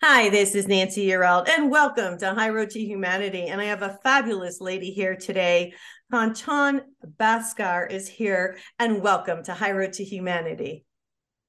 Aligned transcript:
Hi, 0.00 0.28
this 0.28 0.54
is 0.54 0.68
Nancy 0.68 1.08
Yearout, 1.08 1.48
and 1.48 1.72
welcome 1.72 2.16
to 2.18 2.32
High 2.32 2.50
Road 2.50 2.70
to 2.70 2.78
Humanity. 2.78 3.48
And 3.48 3.60
I 3.60 3.64
have 3.64 3.82
a 3.82 3.98
fabulous 4.04 4.60
lady 4.60 4.92
here 4.92 5.16
today. 5.16 5.72
Kanchan 6.12 6.82
Bhaskar 7.18 7.90
is 7.90 8.06
here, 8.06 8.58
and 8.78 9.02
welcome 9.02 9.42
to 9.42 9.54
High 9.54 9.72
Road 9.72 9.94
to 9.94 10.04
Humanity. 10.04 10.84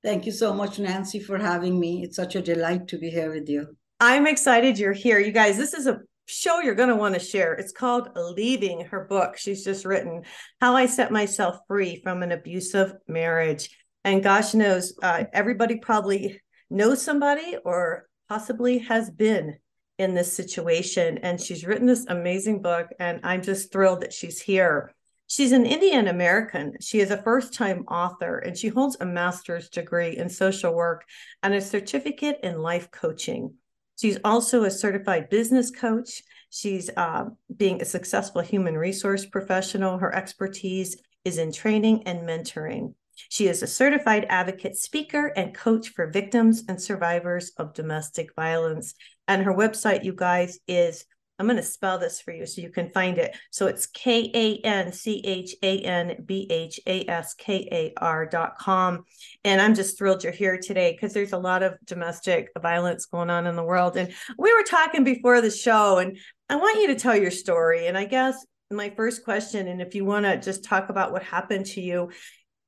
Thank 0.03 0.25
you 0.25 0.31
so 0.31 0.51
much, 0.51 0.79
Nancy, 0.79 1.19
for 1.19 1.37
having 1.37 1.79
me. 1.79 2.01
It's 2.03 2.15
such 2.15 2.35
a 2.35 2.41
delight 2.41 2.87
to 2.87 2.97
be 2.97 3.11
here 3.11 3.31
with 3.31 3.47
you. 3.47 3.77
I'm 3.99 4.25
excited 4.25 4.79
you're 4.79 4.93
here. 4.93 5.19
You 5.19 5.31
guys, 5.31 5.55
this 5.55 5.75
is 5.75 5.85
a 5.85 5.99
show 6.25 6.59
you're 6.59 6.73
going 6.73 6.89
to 6.89 6.95
want 6.95 7.13
to 7.13 7.19
share. 7.19 7.53
It's 7.53 7.71
called 7.71 8.09
Leaving 8.15 8.83
her 8.85 9.05
book. 9.05 9.37
She's 9.37 9.63
just 9.63 9.85
written 9.85 10.23
How 10.59 10.75
I 10.75 10.87
Set 10.87 11.11
Myself 11.11 11.59
Free 11.67 12.01
from 12.01 12.23
an 12.23 12.31
Abusive 12.31 12.93
Marriage. 13.07 13.69
And 14.03 14.23
gosh 14.23 14.55
knows, 14.55 14.95
uh, 15.03 15.25
everybody 15.33 15.75
probably 15.75 16.41
knows 16.71 16.99
somebody 17.03 17.55
or 17.63 18.08
possibly 18.29 18.77
has 18.77 19.09
been 19.09 19.57
in 19.97 20.13
this 20.13 20.31
situation. 20.31 21.17
And 21.19 21.41
she's 21.41 21.65
written 21.65 21.85
this 21.85 22.05
amazing 22.07 22.61
book, 22.61 22.87
and 22.99 23.19
I'm 23.23 23.41
just 23.41 23.71
thrilled 23.71 24.01
that 24.01 24.13
she's 24.13 24.39
here. 24.39 24.93
She's 25.27 25.51
an 25.51 25.65
Indian 25.65 26.07
American. 26.07 26.73
She 26.81 27.01
is 27.01 27.11
a 27.11 27.21
first 27.21 27.53
time 27.53 27.85
author 27.87 28.39
and 28.39 28.57
she 28.57 28.69
holds 28.69 28.97
a 28.99 29.05
master's 29.05 29.69
degree 29.69 30.17
in 30.17 30.27
social 30.27 30.73
work 30.73 31.03
and 31.43 31.53
a 31.53 31.61
certificate 31.61 32.39
in 32.41 32.63
life 32.63 32.89
coaching. 32.89 33.53
She's 34.01 34.17
also 34.23 34.63
a 34.63 34.71
certified 34.71 35.29
business 35.29 35.69
coach. 35.69 36.23
She's 36.49 36.89
uh, 36.97 37.25
being 37.55 37.79
a 37.79 37.85
successful 37.85 38.41
human 38.41 38.75
resource 38.75 39.23
professional. 39.27 39.99
Her 39.99 40.15
expertise 40.15 40.97
is 41.23 41.37
in 41.37 41.51
training 41.51 42.07
and 42.07 42.27
mentoring. 42.27 42.95
She 43.27 43.47
is 43.47 43.61
a 43.61 43.67
certified 43.67 44.25
advocate 44.29 44.77
speaker 44.77 45.27
and 45.35 45.53
coach 45.53 45.89
for 45.89 46.07
victims 46.07 46.63
and 46.67 46.81
survivors 46.81 47.51
of 47.57 47.73
domestic 47.73 48.33
violence. 48.35 48.93
And 49.27 49.43
her 49.43 49.53
website, 49.53 50.05
you 50.05 50.13
guys, 50.13 50.59
is 50.67 51.05
I'm 51.39 51.45
going 51.45 51.55
to 51.55 51.63
spell 51.63 51.97
this 51.97 52.19
for 52.19 52.33
you 52.33 52.45
so 52.45 52.61
you 52.61 52.69
can 52.69 52.89
find 52.89 53.17
it. 53.17 53.35
So 53.49 53.67
it's 53.67 53.87
K 53.87 54.29
A 54.33 54.57
N 54.65 54.91
C 54.91 55.21
H 55.23 55.55
A 55.63 55.79
N 55.79 56.23
B 56.25 56.45
H 56.49 56.81
A 56.85 57.05
S 57.07 57.33
K 57.33 57.67
A 57.71 57.93
R 57.97 58.25
dot 58.25 58.57
com. 58.57 59.05
And 59.45 59.61
I'm 59.61 59.73
just 59.73 59.97
thrilled 59.97 60.21
you're 60.21 60.33
here 60.33 60.59
today 60.61 60.91
because 60.91 61.13
there's 61.13 61.31
a 61.31 61.37
lot 61.37 61.63
of 61.63 61.75
domestic 61.85 62.49
violence 62.61 63.05
going 63.05 63.29
on 63.29 63.47
in 63.47 63.55
the 63.55 63.63
world. 63.63 63.95
And 63.95 64.13
we 64.37 64.53
were 64.53 64.63
talking 64.63 65.05
before 65.05 65.39
the 65.39 65.49
show, 65.49 65.99
and 65.99 66.17
I 66.49 66.57
want 66.57 66.81
you 66.81 66.87
to 66.87 66.95
tell 66.95 67.15
your 67.15 67.31
story. 67.31 67.87
And 67.87 67.97
I 67.97 68.03
guess 68.03 68.45
my 68.69 68.89
first 68.89 69.23
question, 69.23 69.69
and 69.69 69.81
if 69.81 69.95
you 69.95 70.03
want 70.03 70.25
to 70.25 70.37
just 70.37 70.65
talk 70.65 70.89
about 70.89 71.13
what 71.13 71.23
happened 71.23 71.67
to 71.67 71.81
you, 71.81 72.11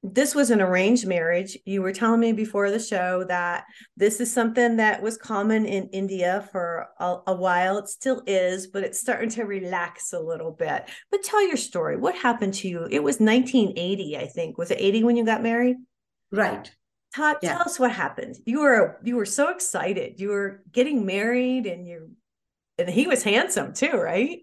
this 0.03 0.33
was 0.33 0.49
an 0.49 0.61
arranged 0.61 1.05
marriage. 1.05 1.57
You 1.65 1.83
were 1.83 1.93
telling 1.93 2.19
me 2.19 2.31
before 2.31 2.71
the 2.71 2.79
show 2.79 3.23
that 3.25 3.65
this 3.95 4.19
is 4.19 4.33
something 4.33 4.77
that 4.77 5.01
was 5.01 5.15
common 5.15 5.65
in 5.65 5.89
India 5.89 6.47
for 6.51 6.87
a, 6.99 7.17
a, 7.27 7.35
while. 7.35 7.77
It 7.77 7.87
still 7.87 8.23
is, 8.25 8.67
but 8.67 8.83
it's 8.83 8.99
starting 8.99 9.29
to 9.31 9.43
relax 9.43 10.11
a 10.13 10.19
little 10.19 10.51
bit. 10.51 10.89
But 11.11 11.23
tell 11.23 11.45
your 11.45 11.57
story. 11.57 11.97
What 11.97 12.15
happened 12.15 12.55
to 12.55 12.67
you? 12.67 12.87
It 12.89 13.03
was 13.03 13.19
1980, 13.19 14.17
I 14.17 14.25
think. 14.25 14.57
Was 14.57 14.71
it 14.71 14.81
80 14.81 15.03
when 15.03 15.17
you 15.17 15.25
got 15.25 15.43
married? 15.43 15.77
Right. 16.31 16.71
Tell, 17.13 17.35
yeah. 17.43 17.57
tell 17.57 17.61
us 17.61 17.79
what 17.79 17.91
happened. 17.91 18.37
You 18.45 18.61
were 18.61 18.99
you 19.03 19.17
were 19.17 19.25
so 19.25 19.49
excited. 19.49 20.19
You 20.19 20.29
were 20.29 20.63
getting 20.71 21.05
married, 21.05 21.65
and 21.65 21.85
you 21.85 22.11
and 22.77 22.89
he 22.89 23.05
was 23.05 23.21
handsome 23.21 23.73
too, 23.73 23.91
right? 23.91 24.39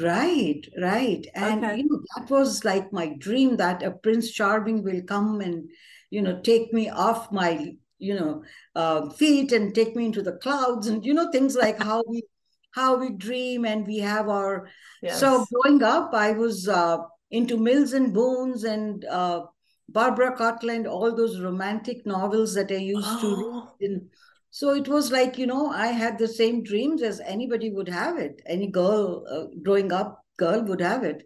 Right, 0.00 0.62
right. 0.80 1.26
And 1.34 1.62
Okay. 1.62 1.76
you 1.78 1.88
know, 1.88 2.00
that 2.16 2.30
was 2.30 2.64
like 2.64 2.90
my 2.92 3.08
dream 3.18 3.56
that 3.58 3.82
a 3.82 3.90
Prince 3.90 4.30
Charming 4.32 4.82
will 4.82 5.02
come 5.02 5.40
and, 5.42 5.68
you 6.10 6.22
know, 6.22 6.40
take 6.40 6.72
me 6.72 6.88
off 6.88 7.30
my, 7.30 7.76
you 7.98 8.14
know, 8.14 8.42
uh, 8.74 9.10
feet 9.10 9.52
and 9.52 9.74
take 9.74 9.94
me 9.94 10.06
into 10.06 10.22
the 10.22 10.32
clouds 10.38 10.86
and, 10.86 11.04
you 11.04 11.12
know, 11.12 11.30
things 11.30 11.54
like 11.54 11.78
how 11.78 12.02
we 12.08 12.22
how 12.70 12.96
we 12.96 13.10
dream 13.10 13.64
and 13.64 13.86
we 13.86 13.98
have 13.98 14.28
our 14.28 14.68
so 15.06 15.44
Yes. 15.44 15.48
growing 15.52 15.82
up, 15.82 16.14
I 16.14 16.32
was 16.32 16.66
uh, 16.66 16.98
into 17.30 17.58
Mills 17.58 17.92
and 17.92 18.12
Boons 18.14 18.64
and 18.64 19.04
uh, 19.04 19.42
Barbara 19.90 20.34
Cartland, 20.36 20.88
all 20.90 21.14
those 21.14 21.40
romantic 21.40 22.06
novels 22.06 22.54
that 22.54 22.70
I 22.72 22.76
used 22.76 23.20
to 23.20 23.26
read. 23.36 23.44
Oh, 23.44 23.76
In, 23.80 24.08
so 24.54 24.72
it 24.72 24.86
was 24.86 25.10
like, 25.10 25.36
you 25.36 25.48
know, 25.48 25.68
I 25.68 25.88
had 25.88 26.16
the 26.16 26.28
same 26.28 26.62
dreams 26.62 27.02
as 27.02 27.18
anybody 27.18 27.70
would 27.70 27.88
have 27.88 28.18
it. 28.18 28.40
Any 28.46 28.68
girl 28.68 29.26
uh, 29.28 29.46
growing 29.64 29.90
up, 29.90 30.24
girl 30.36 30.62
would 30.66 30.80
have 30.80 31.02
it. 31.02 31.24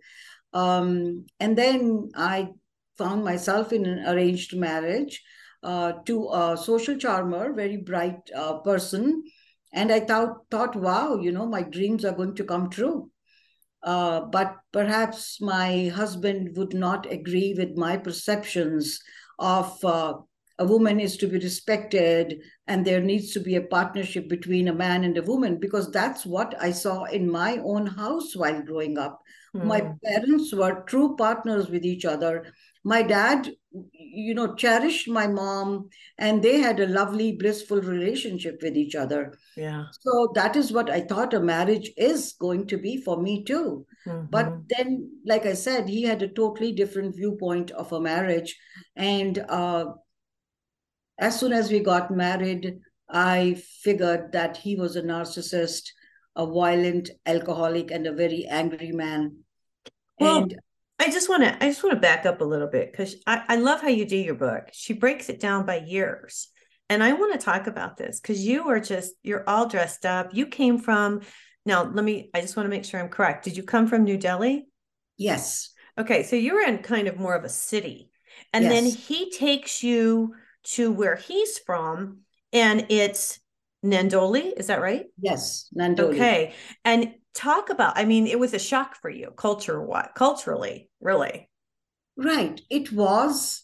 Um, 0.54 1.26
and 1.38 1.54
then 1.54 2.08
I 2.14 2.48
found 2.96 3.24
myself 3.24 3.70
in 3.74 3.84
an 3.84 4.06
arranged 4.06 4.56
marriage 4.56 5.22
uh, 5.62 5.92
to 6.06 6.30
a 6.32 6.56
social 6.56 6.96
charmer, 6.96 7.52
very 7.52 7.76
bright 7.76 8.16
uh, 8.34 8.60
person. 8.60 9.24
And 9.74 9.92
I 9.92 10.00
thought, 10.00 10.48
thought, 10.50 10.74
wow, 10.74 11.18
you 11.18 11.30
know, 11.30 11.44
my 11.44 11.64
dreams 11.64 12.06
are 12.06 12.14
going 12.14 12.34
to 12.36 12.44
come 12.44 12.70
true. 12.70 13.10
Uh, 13.82 14.22
but 14.22 14.56
perhaps 14.72 15.38
my 15.38 15.88
husband 15.88 16.56
would 16.56 16.72
not 16.72 17.04
agree 17.12 17.54
with 17.58 17.76
my 17.76 17.98
perceptions 17.98 19.00
of 19.38 19.84
uh, 19.84 20.14
a 20.58 20.64
woman 20.64 20.98
is 21.00 21.16
to 21.18 21.26
be 21.26 21.38
respected 21.38 22.42
and 22.66 22.84
there 22.84 23.00
needs 23.00 23.32
to 23.32 23.40
be 23.40 23.56
a 23.56 23.62
partnership 23.62 24.28
between 24.28 24.68
a 24.68 24.74
man 24.74 25.04
and 25.04 25.16
a 25.16 25.22
woman 25.22 25.58
because 25.58 25.90
that's 25.90 26.26
what 26.26 26.54
I 26.60 26.72
saw 26.72 27.04
in 27.04 27.30
my 27.30 27.58
own 27.64 27.86
house 27.86 28.34
while 28.34 28.60
growing 28.62 28.98
up. 28.98 29.22
My 29.54 29.80
hmm. 29.80 29.92
parents 30.04 30.52
were 30.52 30.84
true 30.86 31.16
partners 31.16 31.70
with 31.70 31.84
each 31.84 32.04
other. 32.04 32.52
My 32.84 33.02
dad, 33.02 33.50
you 33.92 34.34
know, 34.34 34.54
cherished 34.54 35.08
my 35.08 35.26
mom 35.26 35.88
and 36.18 36.42
they 36.42 36.58
had 36.58 36.80
a 36.80 36.86
lovely, 36.86 37.32
blissful 37.32 37.80
relationship 37.80 38.60
with 38.62 38.76
each 38.76 38.94
other. 38.94 39.38
Yeah. 39.56 39.86
So 40.00 40.32
that 40.34 40.54
is 40.54 40.70
what 40.70 40.90
I 40.90 41.00
thought 41.00 41.34
a 41.34 41.40
marriage 41.40 41.90
is 41.96 42.34
going 42.38 42.66
to 42.68 42.76
be 42.76 42.98
for 42.98 43.20
me 43.20 43.44
too. 43.44 43.86
But 44.30 44.46
Mhm. 44.46 44.64
then, 44.68 45.10
like 45.26 45.46
I 45.46 45.54
said, 45.54 45.88
he 45.88 46.02
had 46.02 46.22
a 46.22 46.28
totally 46.28 46.72
different 46.72 47.16
viewpoint 47.16 47.70
of 47.72 47.92
a 47.92 48.00
marriage. 48.00 48.58
And 48.96 49.38
uh, 49.48 49.92
as 51.18 51.38
soon 51.38 51.52
as 51.52 51.70
we 51.70 51.80
got 51.80 52.10
married, 52.10 52.78
I 53.08 53.62
figured 53.82 54.32
that 54.32 54.56
he 54.56 54.76
was 54.76 54.96
a 54.96 55.02
narcissist, 55.02 55.90
a 56.36 56.46
violent 56.46 57.10
alcoholic, 57.26 57.90
and 57.90 58.06
a 58.06 58.12
very 58.12 58.46
angry 58.46 58.92
man. 58.92 59.38
Well, 60.20 60.42
And 60.42 60.58
I 60.98 61.10
just 61.10 61.28
want 61.28 61.42
to 61.44 61.56
I 61.62 61.68
just 61.68 61.82
want 61.82 61.94
to 61.94 62.00
back 62.00 62.26
up 62.26 62.40
a 62.40 62.44
little 62.44 62.68
bit 62.68 62.92
because 62.92 63.16
I, 63.26 63.42
I 63.48 63.56
love 63.56 63.80
how 63.80 63.88
you 63.88 64.04
do 64.04 64.16
your 64.16 64.34
book. 64.34 64.68
She 64.72 64.92
breaks 64.92 65.28
it 65.28 65.40
down 65.40 65.66
by 65.66 65.78
years. 65.78 66.48
And 66.90 67.02
I 67.02 67.12
want 67.12 67.32
to 67.32 67.44
talk 67.44 67.66
about 67.66 67.98
this 67.98 68.18
because 68.18 68.44
you 68.46 68.68
are 68.70 68.80
just 68.80 69.12
you're 69.22 69.48
all 69.48 69.66
dressed 69.66 70.06
up. 70.06 70.32
You 70.32 70.46
came 70.46 70.78
from 70.78 71.20
now, 71.66 71.84
let 71.84 72.04
me 72.04 72.30
I 72.34 72.40
just 72.40 72.56
want 72.56 72.66
to 72.66 72.70
make 72.70 72.84
sure 72.84 72.98
I'm 73.00 73.10
correct. 73.10 73.44
Did 73.44 73.56
you 73.56 73.62
come 73.62 73.86
from 73.86 74.04
New 74.04 74.16
Delhi? 74.16 74.66
yes, 75.16 75.70
Okay, 75.98 76.22
so 76.22 76.36
you're 76.36 76.64
in 76.64 76.78
kind 76.78 77.08
of 77.08 77.18
more 77.18 77.34
of 77.34 77.44
a 77.44 77.48
city. 77.48 78.10
And 78.52 78.64
then 78.64 78.84
he 78.84 79.30
takes 79.30 79.82
you 79.82 80.34
to 80.64 80.90
where 80.92 81.16
he's 81.16 81.58
from, 81.58 82.18
and 82.52 82.86
it's 82.88 83.40
Nandoli, 83.84 84.52
is 84.56 84.66
that 84.66 84.80
right? 84.80 85.06
yes, 85.20 85.68
Nandoli. 85.76 86.14
Okay. 86.14 86.54
And 86.84 87.14
talk 87.34 87.70
about, 87.70 87.96
I 87.96 88.04
mean, 88.04 88.26
it 88.26 88.38
was 88.38 88.54
a 88.54 88.58
shock 88.58 88.96
for 88.96 89.10
you, 89.10 89.30
culture 89.36 89.80
what 89.80 90.12
culturally, 90.14 90.90
really. 91.00 91.48
Right. 92.16 92.60
It 92.68 92.92
was 92.92 93.62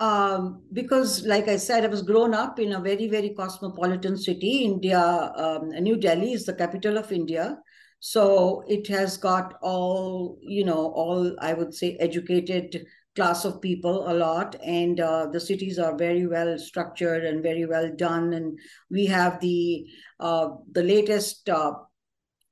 um, 0.00 0.64
because, 0.72 1.24
like 1.24 1.46
I 1.46 1.56
said, 1.56 1.84
I 1.84 1.88
was 1.88 2.02
grown 2.02 2.34
up 2.34 2.58
in 2.58 2.72
a 2.72 2.80
very, 2.80 3.08
very 3.08 3.30
cosmopolitan 3.30 4.16
city. 4.16 4.64
India, 4.64 5.00
um, 5.00 5.68
New 5.68 5.96
Delhi 5.96 6.32
is 6.32 6.44
the 6.44 6.54
capital 6.54 6.98
of 6.98 7.12
India. 7.12 7.58
So 8.00 8.64
it 8.66 8.88
has 8.88 9.16
got 9.16 9.54
all, 9.62 10.40
you 10.42 10.64
know, 10.64 10.90
all, 10.90 11.36
I 11.40 11.52
would 11.52 11.72
say, 11.72 11.96
educated 12.00 12.84
class 13.14 13.44
of 13.44 13.60
people 13.60 14.10
a 14.10 14.14
lot. 14.14 14.56
And 14.64 15.00
uh, 15.00 15.26
the 15.32 15.40
cities 15.40 15.78
are 15.78 15.96
very 15.96 16.26
well 16.26 16.58
structured 16.58 17.24
and 17.24 17.42
very 17.42 17.66
well 17.66 17.90
done. 17.94 18.32
And 18.32 18.58
we 18.90 19.06
have 19.06 19.40
the 19.40 19.86
uh, 20.20 20.48
the 20.70 20.82
latest 20.82 21.48
uh, 21.48 21.72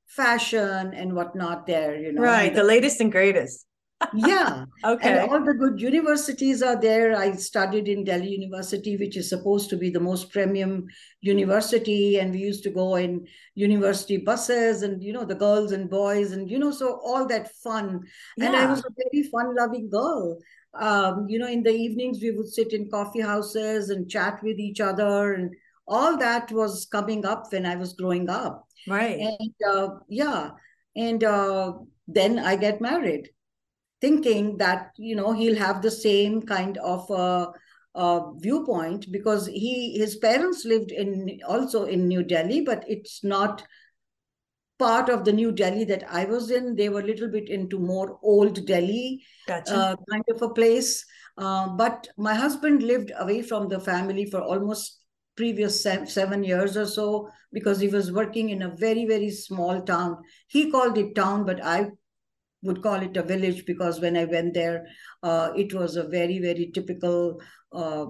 fashion 0.07 0.93
and 0.93 1.13
whatnot 1.13 1.65
there, 1.65 1.95
you 1.95 2.11
know. 2.13 2.21
Right. 2.21 2.49
And 2.49 2.57
The 2.57 2.63
latest 2.63 3.01
and 3.01 3.11
greatest. 3.11 3.65
Yeah. 4.13 4.65
Okay. 4.83 5.19
And 5.19 5.29
all 5.29 5.43
the 5.43 5.53
good 5.53 5.79
universities 5.79 6.63
are 6.63 6.79
there. 6.79 7.15
I 7.15 7.33
studied 7.35 7.87
in 7.87 8.03
Delhi 8.03 8.29
University, 8.29 8.97
which 8.97 9.15
is 9.15 9.29
supposed 9.29 9.69
to 9.69 9.77
be 9.77 9.91
the 9.91 9.99
most 9.99 10.31
premium 10.31 10.87
university. 11.21 12.17
And 12.17 12.31
we 12.31 12.39
used 12.39 12.63
to 12.63 12.71
go 12.71 12.95
in 12.95 13.27
university 13.53 14.17
buses 14.17 14.81
and, 14.81 15.03
you 15.03 15.13
know, 15.13 15.23
the 15.23 15.35
girls 15.35 15.71
and 15.71 15.87
boys 15.87 16.31
and, 16.31 16.49
you 16.49 16.57
know, 16.57 16.71
so 16.71 16.99
all 17.03 17.27
that 17.27 17.53
fun. 17.57 18.01
Yeah. 18.37 18.47
And 18.47 18.55
I 18.55 18.65
was 18.65 18.79
a 18.79 18.89
very 18.97 19.23
fun 19.29 19.55
loving 19.55 19.89
girl. 19.89 20.39
Um, 20.73 21.27
you 21.29 21.37
know, 21.37 21.47
in 21.47 21.61
the 21.61 21.71
evenings, 21.71 22.19
we 22.21 22.31
would 22.31 22.47
sit 22.47 22.73
in 22.73 22.89
coffee 22.89 23.21
houses 23.21 23.91
and 23.91 24.09
chat 24.09 24.41
with 24.41 24.57
each 24.57 24.81
other. 24.81 25.33
And 25.33 25.55
all 25.87 26.17
that 26.17 26.51
was 26.51 26.87
coming 26.91 27.23
up 27.23 27.51
when 27.51 27.67
I 27.67 27.75
was 27.75 27.93
growing 27.93 28.29
up. 28.29 28.67
Right. 28.87 29.19
And 29.19 29.53
uh, 29.69 29.89
yeah. 30.09 30.51
And 30.95 31.23
uh, 31.23 31.73
then 32.07 32.39
I 32.39 32.55
get 32.55 32.81
married 32.81 33.29
thinking 34.01 34.57
that 34.57 34.91
you 34.97 35.15
know 35.15 35.31
he'll 35.31 35.55
have 35.55 35.81
the 35.81 35.91
same 35.91 36.41
kind 36.41 36.77
of 36.79 37.09
uh, 37.11 37.51
uh, 37.95 38.31
viewpoint 38.33 39.11
because 39.11 39.47
he 39.47 39.97
his 39.97 40.17
parents 40.17 40.65
lived 40.65 40.91
in 40.91 41.39
also 41.47 41.85
in 41.85 42.07
New 42.07 42.23
Delhi, 42.23 42.61
but 42.61 42.83
it's 42.87 43.23
not 43.23 43.63
part 44.79 45.09
of 45.09 45.23
the 45.23 45.31
New 45.31 45.51
Delhi 45.51 45.83
that 45.85 46.03
I 46.11 46.25
was 46.25 46.49
in. 46.49 46.75
They 46.75 46.89
were 46.89 47.01
a 47.01 47.05
little 47.05 47.29
bit 47.29 47.49
into 47.49 47.77
more 47.77 48.17
old 48.23 48.65
Delhi 48.65 49.23
Gotcha. 49.47 49.75
uh, 49.75 49.95
kind 50.09 50.23
of 50.29 50.41
a 50.41 50.49
place. 50.49 51.05
Uh, 51.37 51.69
but 51.69 52.07
my 52.17 52.33
husband 52.33 52.81
lived 52.81 53.11
away 53.17 53.43
from 53.43 53.69
the 53.69 53.79
family 53.79 54.25
for 54.25 54.41
almost 54.41 54.97
previous 55.37 55.81
seven 55.81 56.43
years 56.43 56.75
or 56.75 56.85
so 56.85 57.29
because 57.53 57.79
he 57.79 57.87
was 57.87 58.11
working 58.11 58.49
in 58.49 58.63
a 58.63 58.75
very 58.75 59.05
very 59.05 59.29
small 59.29 59.81
town. 59.81 60.17
He 60.47 60.71
called 60.71 60.97
it 60.97 61.15
town, 61.15 61.45
but 61.45 61.63
I 61.63 61.91
would 62.63 62.81
call 62.81 63.01
it 63.01 63.17
a 63.17 63.23
village 63.23 63.65
because 63.65 63.99
when 63.99 64.15
I 64.17 64.25
went 64.25 64.53
there, 64.53 64.85
uh, 65.23 65.51
it 65.55 65.73
was 65.73 65.95
a 65.95 66.07
very, 66.07 66.39
very 66.39 66.71
typical 66.73 67.41
uh, 67.73 68.05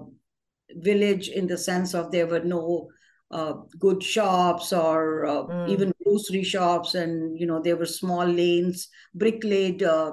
village 0.76 1.28
in 1.28 1.46
the 1.46 1.58
sense 1.58 1.94
of 1.94 2.10
there 2.10 2.26
were 2.26 2.44
no 2.44 2.88
uh, 3.30 3.54
good 3.78 4.02
shops 4.02 4.72
or 4.72 5.26
uh, 5.26 5.42
Mm. 5.44 5.68
even 5.68 5.92
grocery 6.04 6.44
shops, 6.44 6.94
and 6.94 7.38
you 7.38 7.46
know 7.46 7.60
there 7.62 7.76
were 7.76 7.86
small 7.86 8.26
lanes, 8.26 8.88
brick 9.14 9.42
laid 9.42 9.82
uh, 9.82 10.12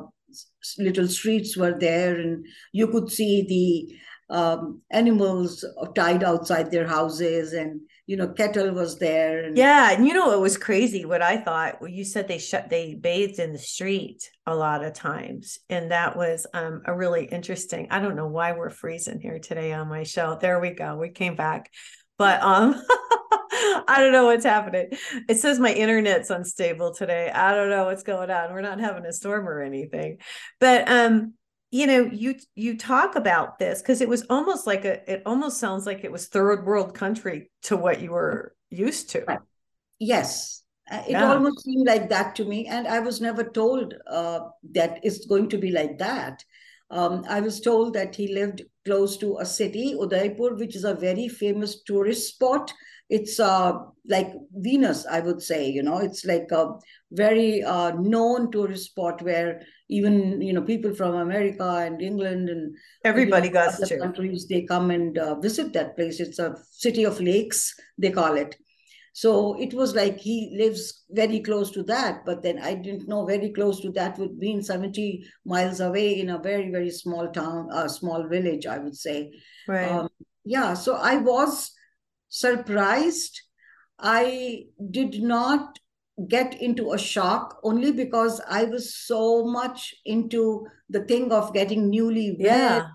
little 0.77 1.07
streets 1.07 1.57
were 1.57 1.77
there, 1.77 2.15
and 2.19 2.45
you 2.71 2.87
could 2.87 3.11
see 3.11 3.45
the 3.47 4.35
um, 4.35 4.81
animals 4.91 5.65
tied 5.95 6.23
outside 6.23 6.71
their 6.71 6.87
houses, 6.87 7.53
and 7.53 7.81
you 8.09 8.17
know 8.17 8.27
kettle 8.27 8.71
was 8.71 8.97
there. 8.97 9.43
And, 9.43 9.55
Yeah, 9.55 9.91
and 9.91 10.07
you 10.07 10.15
know 10.15 10.31
it 10.31 10.39
was 10.39 10.57
crazy 10.57 11.05
what 11.05 11.21
I 11.21 11.37
thought. 11.37 11.79
Well, 11.79 11.91
you 11.91 12.03
said 12.03 12.27
they 12.27 12.39
shut 12.39 12.67
they 12.67 12.95
bathed 12.95 13.37
in 13.37 13.53
the 13.53 13.59
street 13.59 14.31
a 14.47 14.55
lot 14.55 14.83
of 14.83 14.93
times, 14.93 15.59
and 15.69 15.91
that 15.91 16.17
was 16.17 16.47
um 16.55 16.81
a 16.85 16.95
really 16.95 17.25
interesting. 17.25 17.87
I 17.91 17.99
don't 17.99 18.15
know 18.15 18.25
why 18.25 18.53
we're 18.53 18.71
freezing 18.71 19.19
here 19.19 19.37
today 19.37 19.73
on 19.73 19.89
my 19.89 20.01
show. 20.01 20.39
There 20.41 20.59
we 20.59 20.71
go. 20.71 20.97
We 20.97 21.09
came 21.09 21.35
back. 21.35 21.69
But 22.17 22.41
um 22.41 22.73
I 23.87 23.97
don't 23.99 24.11
know 24.11 24.25
what's 24.25 24.45
happening. 24.45 24.89
It 25.27 25.35
says 25.35 25.59
my 25.59 25.71
internet's 25.71 26.31
unstable 26.31 26.95
today. 26.95 27.29
I 27.29 27.53
don't 27.53 27.69
know 27.69 27.85
what's 27.85 28.03
going 28.03 28.31
on. 28.31 28.53
We're 28.53 28.61
not 28.61 28.79
having 28.79 29.05
a 29.05 29.13
storm 29.13 29.47
or 29.47 29.61
anything. 29.61 30.17
But 30.59 30.89
um 30.89 31.35
you 31.71 31.85
know 31.85 32.01
you 32.11 32.35
you 32.55 32.77
talk 32.77 33.15
about 33.15 33.59
this 33.59 33.81
because 33.81 34.01
it 34.01 34.09
was 34.09 34.25
almost 34.29 34.65
like 34.65 34.85
a 34.85 35.11
it 35.11 35.21
almost 35.25 35.59
sounds 35.59 35.85
like 35.85 36.03
it 36.03 36.11
was 36.11 36.27
third 36.27 36.65
world 36.65 36.93
country 36.95 37.51
to 37.63 37.77
what 37.77 38.01
you 38.01 38.11
were 38.11 38.55
used 38.69 39.09
to. 39.11 39.25
Yes, 39.99 40.63
uh, 40.91 41.03
it 41.07 41.11
Yeah. 41.11 41.33
almost 41.33 41.63
seemed 41.63 41.85
like 41.85 42.09
that 42.09 42.35
to 42.37 42.45
me, 42.45 42.65
and 42.67 42.87
I 42.87 42.99
was 42.99 43.21
never 43.21 43.43
told 43.43 43.93
uh, 44.07 44.39
that 44.71 44.99
it's 45.03 45.25
going 45.25 45.49
to 45.49 45.57
be 45.57 45.71
like 45.71 45.97
that. 45.99 46.43
Um, 46.89 47.23
I 47.29 47.41
was 47.41 47.59
told 47.61 47.93
that 47.93 48.15
he 48.15 48.33
lived 48.33 48.63
close 48.85 49.17
to 49.17 49.37
a 49.37 49.45
city, 49.45 49.93
Udaipur, 49.99 50.55
which 50.55 50.75
is 50.75 50.85
a 50.85 50.95
very 50.95 51.27
famous 51.27 51.83
tourist 51.83 52.29
spot. 52.29 52.73
It's 53.09 53.39
uh, 53.39 53.73
like 54.07 54.31
Venice, 54.53 55.05
I 55.09 55.19
would 55.19 55.41
say. 55.41 55.69
You 55.69 55.83
know, 55.83 55.97
it's 55.97 56.25
like 56.25 56.51
a 56.51 56.73
very 57.11 57.63
uh, 57.63 57.91
known 57.91 58.51
tourist 58.51 58.85
spot 58.85 59.21
where 59.21 59.61
even 59.89 60.41
you 60.41 60.53
know 60.53 60.61
people 60.61 60.93
from 60.93 61.15
America 61.15 61.67
and 61.67 62.01
England 62.01 62.49
and 62.49 62.75
everybody 63.03 63.47
you 63.47 63.53
know, 63.53 63.65
goes 63.65 63.89
to 63.89 63.97
countries 63.97 64.47
they 64.47 64.61
come 64.61 64.91
and 64.91 65.17
uh, 65.17 65.39
visit 65.39 65.73
that 65.73 65.95
place. 65.95 66.19
It's 66.19 66.39
a 66.39 66.55
city 66.71 67.03
of 67.03 67.19
lakes 67.19 67.73
they 67.97 68.11
call 68.11 68.35
it. 68.35 68.55
So 69.13 69.59
it 69.59 69.73
was 69.73 69.95
like 69.95 70.17
he 70.17 70.55
lives 70.57 71.03
very 71.09 71.39
close 71.39 71.71
to 71.71 71.83
that 71.83 72.25
but 72.25 72.43
then 72.43 72.59
i 72.59 72.73
didn't 72.73 73.09
know 73.09 73.25
very 73.25 73.49
close 73.49 73.81
to 73.81 73.91
that 73.91 74.17
would 74.19 74.37
mean 74.37 74.61
70 74.61 75.25
miles 75.45 75.79
away 75.79 76.19
in 76.19 76.29
a 76.29 76.37
very 76.37 76.69
very 76.69 76.91
small 76.91 77.27
town 77.27 77.67
a 77.71 77.89
small 77.89 78.27
village 78.27 78.65
i 78.67 78.77
would 78.77 78.95
say. 78.95 79.33
Right. 79.67 79.91
Um, 79.91 80.09
yeah 80.45 80.73
so 80.73 80.95
i 80.95 81.17
was 81.17 81.71
surprised. 82.29 83.41
I 83.99 84.65
did 84.91 85.21
not 85.21 85.77
get 86.27 86.61
into 86.61 86.91
a 86.91 86.97
shock 86.97 87.59
only 87.63 87.91
because 87.91 88.41
i 88.49 88.63
was 88.65 88.95
so 88.95 89.45
much 89.45 89.95
into 90.05 90.67
the 90.89 91.03
thing 91.05 91.31
of 91.31 91.53
getting 91.53 91.89
newly 91.89 92.35
yeah. 92.37 92.87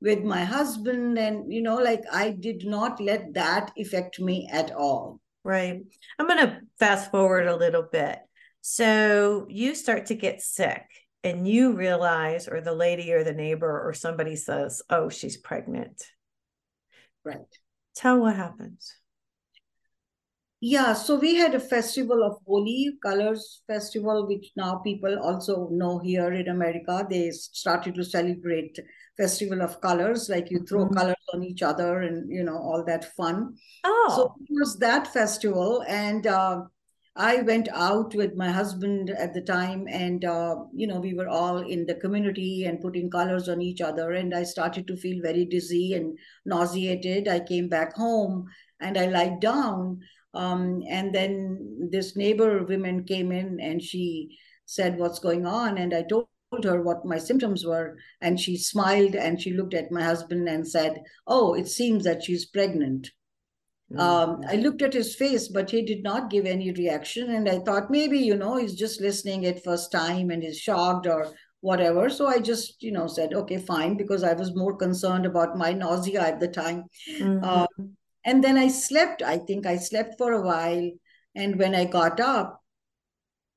with 0.00 0.22
my 0.22 0.44
husband 0.44 1.18
and 1.18 1.52
you 1.52 1.60
know 1.60 1.76
like 1.76 2.02
i 2.12 2.30
did 2.30 2.64
not 2.64 3.00
let 3.00 3.34
that 3.34 3.72
affect 3.78 4.20
me 4.20 4.48
at 4.52 4.70
all. 4.72 5.18
Right. 5.44 5.82
I'm 6.18 6.28
going 6.28 6.46
to 6.46 6.60
fast 6.78 7.10
forward 7.10 7.48
a 7.48 7.56
little 7.56 7.82
bit. 7.82 8.16
So 8.60 9.48
you 9.50 9.74
start 9.74 10.06
to 10.06 10.14
get 10.14 10.40
sick 10.40 10.84
and 11.24 11.48
you 11.48 11.72
realize 11.72 12.46
or 12.46 12.60
the 12.60 12.74
lady 12.74 13.12
or 13.12 13.24
the 13.24 13.32
neighbor 13.32 13.82
or 13.84 13.92
somebody 13.92 14.36
says 14.36 14.82
oh 14.88 15.08
she's 15.08 15.36
pregnant. 15.36 16.04
Right 17.24 17.38
tell 17.94 18.20
what 18.20 18.36
happens. 18.36 18.94
Yeah 20.64 20.92
so 20.92 21.18
we 21.18 21.34
had 21.34 21.56
a 21.56 21.60
festival 21.60 22.22
of 22.22 22.36
Holi 22.46 22.96
colors 23.02 23.62
festival 23.66 24.28
which 24.28 24.52
now 24.56 24.76
people 24.78 25.18
also 25.18 25.68
know 25.72 25.98
here 25.98 26.32
in 26.32 26.48
america. 26.48 27.04
They 27.10 27.30
started 27.32 27.96
to 27.96 28.04
celebrate 28.04 28.78
festival 29.16 29.60
of 29.60 29.80
colors 29.80 30.28
like 30.28 30.52
you 30.52 30.64
throw 30.64 30.86
Mhm. 30.86 30.94
colors 30.94 31.24
on 31.34 31.42
each 31.42 31.62
other 31.62 32.02
and 32.02 32.30
you 32.30 32.44
know 32.44 32.56
all 32.56 32.84
that 32.86 33.04
fun. 33.16 33.56
Oh. 33.82 34.12
So 34.16 34.34
it 34.40 34.54
was 34.60 34.78
that 34.78 35.08
festival, 35.08 35.82
and 35.88 36.26
uh, 36.28 36.62
I 37.16 37.42
went 37.42 37.68
out 37.68 38.14
with 38.14 38.36
my 38.36 38.50
husband 38.50 39.10
at 39.10 39.34
the 39.34 39.42
time, 39.42 39.86
and 39.86 40.24
uh, 40.24 40.64
you 40.74 40.86
know 40.86 40.98
we 40.98 41.12
were 41.12 41.28
all 41.28 41.58
in 41.58 41.84
the 41.84 41.94
community 41.94 42.64
and 42.64 42.80
putting 42.80 43.10
colors 43.10 43.48
on 43.50 43.60
each 43.60 43.82
other, 43.82 44.12
and 44.12 44.34
I 44.34 44.44
started 44.44 44.86
to 44.86 44.96
feel 44.96 45.20
very 45.22 45.44
dizzy 45.44 45.92
and 45.94 46.18
nauseated. 46.46 47.28
I 47.28 47.40
came 47.40 47.68
back 47.68 47.94
home 47.94 48.48
and 48.80 48.96
I 48.96 49.06
lied 49.06 49.40
down, 49.40 50.00
um, 50.32 50.82
and 50.88 51.14
then 51.14 51.90
this 51.90 52.16
neighbor 52.16 52.64
woman 52.64 53.04
came 53.04 53.30
in 53.30 53.60
and 53.60 53.82
she 53.82 54.38
said, 54.64 54.98
"What's 54.98 55.18
going 55.18 55.44
on?" 55.44 55.76
And 55.76 55.92
I 55.92 56.04
told 56.04 56.28
her 56.64 56.80
what 56.82 57.04
my 57.04 57.18
symptoms 57.18 57.64
were, 57.64 57.98
and 58.22 58.40
she 58.40 58.56
smiled 58.56 59.14
and 59.14 59.40
she 59.40 59.52
looked 59.52 59.74
at 59.74 59.92
my 59.92 60.02
husband 60.02 60.48
and 60.48 60.66
said, 60.66 61.02
"Oh, 61.26 61.52
it 61.54 61.68
seems 61.68 62.04
that 62.04 62.24
she's 62.24 62.46
pregnant." 62.46 63.10
Um, 63.98 64.40
I 64.48 64.56
looked 64.56 64.82
at 64.82 64.94
his 64.94 65.14
face, 65.14 65.48
but 65.48 65.70
he 65.70 65.82
did 65.82 66.02
not 66.02 66.30
give 66.30 66.46
any 66.46 66.72
reaction. 66.72 67.30
And 67.30 67.48
I 67.48 67.58
thought 67.58 67.90
maybe, 67.90 68.18
you 68.18 68.36
know, 68.36 68.56
he's 68.56 68.74
just 68.74 69.00
listening 69.00 69.46
at 69.46 69.64
first 69.64 69.92
time 69.92 70.30
and 70.30 70.42
is 70.42 70.58
shocked 70.58 71.06
or 71.06 71.32
whatever. 71.60 72.08
So 72.08 72.26
I 72.26 72.38
just, 72.38 72.82
you 72.82 72.92
know, 72.92 73.06
said, 73.06 73.34
okay, 73.34 73.58
fine, 73.58 73.96
because 73.96 74.24
I 74.24 74.32
was 74.32 74.56
more 74.56 74.76
concerned 74.76 75.26
about 75.26 75.56
my 75.56 75.72
nausea 75.72 76.20
at 76.20 76.40
the 76.40 76.48
time. 76.48 76.84
Mhm. 77.18 77.40
Uh, 77.42 77.66
and 78.24 78.42
then 78.42 78.56
I 78.56 78.68
slept. 78.68 79.22
I 79.22 79.38
think 79.38 79.66
I 79.66 79.76
slept 79.76 80.16
for 80.18 80.32
a 80.32 80.42
while. 80.42 80.90
And 81.34 81.58
when 81.58 81.74
I 81.74 81.84
got 81.84 82.20
up, 82.20 82.60